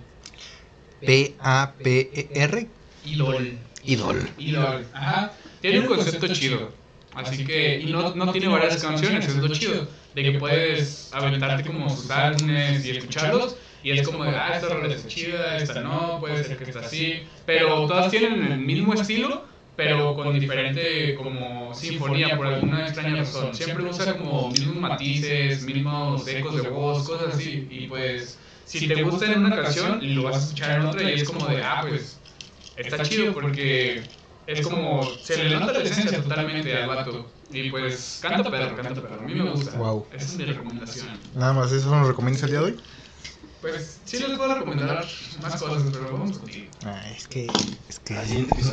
[1.00, 2.68] P-A-P-E-R.
[3.06, 3.58] Idol.
[3.86, 4.30] Idol.
[4.38, 4.86] Idol.
[4.94, 5.32] Ajá.
[5.62, 6.72] Tiene un concepto chido.
[7.14, 9.88] Así que, y no, no tiene varias canciones, es lo chido.
[10.16, 13.56] De que puedes aventarte como sus álbumes y escucharlos.
[13.84, 16.80] Y es como de, ah, esta rola está chida, esta no, puede ser que está
[16.80, 17.24] así.
[17.46, 19.46] Pero todas tienen el mismo estilo,
[19.76, 23.54] pero con diferente como sinfonía por alguna extraña razón.
[23.56, 27.68] Siempre usa como mismos matices, mismos ecos de voz, cosas así.
[27.70, 31.14] Y pues, si te gusta en una canción, lo vas a escuchar en otra y
[31.14, 32.20] es como de, ah, pues,
[32.76, 34.04] está chido porque
[34.46, 37.30] es como, se le nota la esencia totalmente al vato.
[37.52, 39.22] Y pues, canta perro, canta perro.
[39.22, 39.78] A mí me gusta.
[39.78, 40.08] Wow.
[40.14, 41.08] Esa es mi recomendación.
[41.36, 42.80] Nada más, ¿eso nos recomiendas el día de hoy?
[43.64, 45.06] Pues, sí les puedo recomendar
[45.42, 46.66] más cosas, pero vamos contigo.
[46.84, 47.48] Ah, es que,
[47.88, 48.14] es que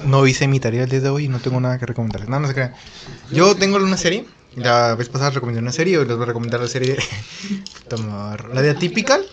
[0.06, 2.28] no hice mi tarea el día de hoy y no tengo nada que recomendarles.
[2.28, 2.74] No, no se crean.
[3.30, 4.26] Yo tengo una serie.
[4.56, 6.96] La vez pasada recomendé una serie, hoy les voy a recomendar la serie.
[7.88, 9.24] Tomar- La de Atypical.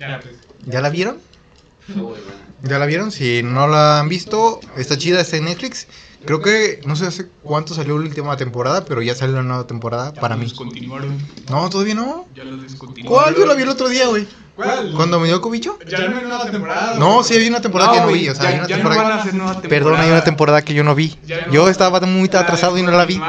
[0.00, 0.20] Ya.
[0.66, 1.20] ¿Ya la vieron?
[2.64, 3.12] ¿Ya la vieron?
[3.12, 5.86] Si no la han visto, está chida, está en Netflix.
[6.24, 9.66] Creo que no sé hace cuánto salió la última temporada, pero ya salió la nueva
[9.66, 10.44] temporada para mí.
[10.44, 11.18] Descontinuaron.
[11.50, 12.26] No, todavía no.
[12.34, 13.22] Ya lo descontinuaron.
[13.22, 13.36] ¿Cuál?
[13.36, 14.26] Yo la vi el otro día, güey.
[14.54, 14.92] ¿Cuál?
[14.94, 15.78] ¿Cuando me dio cobicho?
[15.88, 16.94] Ya no hay nueva temporada.
[16.98, 18.28] No, sí, había una temporada que no vi.
[18.28, 19.02] O sea, hay ya, una ya no temporada.
[19.02, 19.68] van a hacer nueva temporada.
[19.70, 21.18] Perdón, hay una temporada que yo no vi.
[21.26, 21.52] Ya no.
[21.52, 23.20] Yo estaba muy atrasado y no la vi.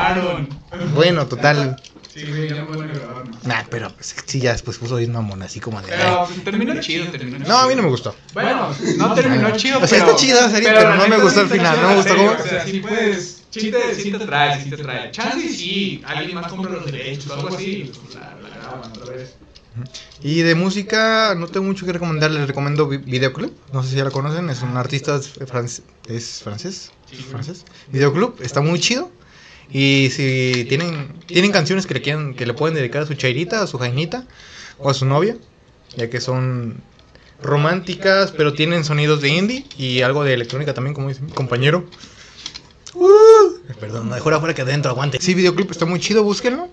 [0.94, 1.82] Bueno, total.
[2.14, 3.44] Sí, güey, ya no van a grabar más.
[3.44, 5.88] Nah, pero pues, sí, ya después puso bien mamón, así como de.
[5.88, 6.26] Pero ay.
[6.28, 7.50] pues, terminó chido, terminó chido.
[7.50, 8.16] No, a mí no me gustó.
[8.34, 10.12] Bueno, no terminó chido, O sea, pero...
[10.12, 11.96] está chida la serie, pero la no me gustó sí el final, no me la
[11.96, 13.40] gustó cómo- O sea, sí puedes...
[13.50, 15.12] Sí te, sí te trae, sí te trae.
[15.12, 19.16] Chance y sí, alguien más compra los derechos algo así, pues la, la graban otra
[19.16, 19.36] vez.
[20.22, 23.96] Y de música no tengo mucho que recomendar, les recomiendo Vi- Videoclub, no sé si
[23.96, 26.92] ya lo conocen, es un artista franc- es francés,
[27.30, 27.66] francés.
[27.92, 29.12] Videoclub está muy chido.
[29.72, 33.62] Y si tienen tienen canciones que le quieran que le pueden dedicar a su chairita,
[33.64, 34.26] a su jainita
[34.78, 35.38] o a su novia,
[35.96, 36.82] ya que son
[37.42, 41.86] románticas, pero tienen sonidos de indie y algo de electrónica también, como dice mi compañero.
[42.94, 45.18] Uh, perdón, mejor afuera que adentro, aguante.
[45.20, 46.70] Sí, videoclip está muy chido, búsquenlo.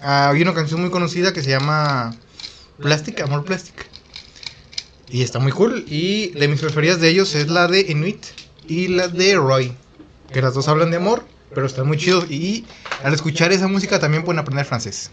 [0.00, 2.16] Ah, hay una canción muy conocida que se llama
[2.80, 3.86] Plastic, Amor Plastic.
[5.08, 5.84] Y está muy cool.
[5.88, 8.24] Y de mis preferidas de ellos es la de Inuit
[8.66, 9.72] y la de Roy.
[10.32, 11.24] Que las dos hablan de amor,
[11.54, 12.30] pero están muy chidos.
[12.30, 12.64] Y
[13.02, 15.10] al escuchar esa música también pueden aprender francés.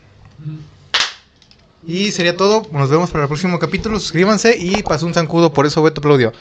[1.85, 2.67] Y sería todo.
[2.71, 3.99] Nos vemos para el próximo capítulo.
[3.99, 6.33] Suscríbanse y pasó un zancudo, por eso Beto aplaudió.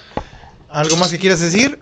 [0.70, 1.78] ¿Algo más que quieras decir?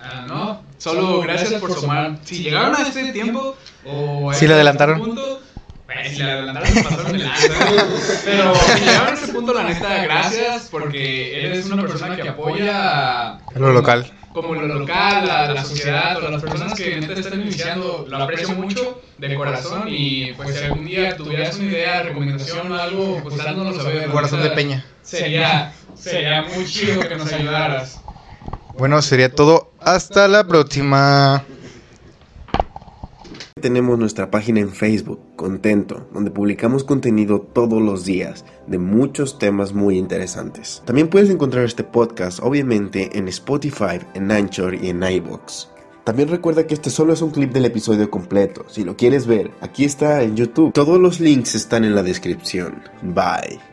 [0.00, 2.18] Ah, no, solo gracias por sumar.
[2.24, 4.98] Si llegaron a este tiempo o Sí le este adelantaron.
[5.00, 5.40] punto,
[5.92, 7.48] pues, si le adelantaron se pasaron de lanza.
[8.24, 13.30] Pero si llegaron a este punto, la neta, gracias porque eres una persona que apoya
[13.34, 14.10] a Lo local.
[14.32, 18.54] como lo local, a la sociedad, o las personas que neta están iniciando, lo aprecio
[18.54, 23.36] mucho de corazón y pues si algún día tuvieras una idea, recomendación o algo, pues
[23.36, 24.06] dándonos saber.
[24.06, 24.84] la Corazón de peña.
[25.02, 28.00] Sería, sería muy chido que nos ayudaras.
[28.78, 29.72] Bueno, sería todo.
[29.80, 31.44] Hasta la próxima.
[33.60, 39.72] Tenemos nuestra página en Facebook, Contento, donde publicamos contenido todos los días de muchos temas
[39.72, 40.82] muy interesantes.
[40.84, 45.70] También puedes encontrar este podcast, obviamente, en Spotify, en Anchor y en iBox.
[46.04, 48.66] También recuerda que este solo es un clip del episodio completo.
[48.68, 50.74] Si lo quieres ver, aquí está en YouTube.
[50.74, 52.82] Todos los links están en la descripción.
[53.00, 53.69] Bye.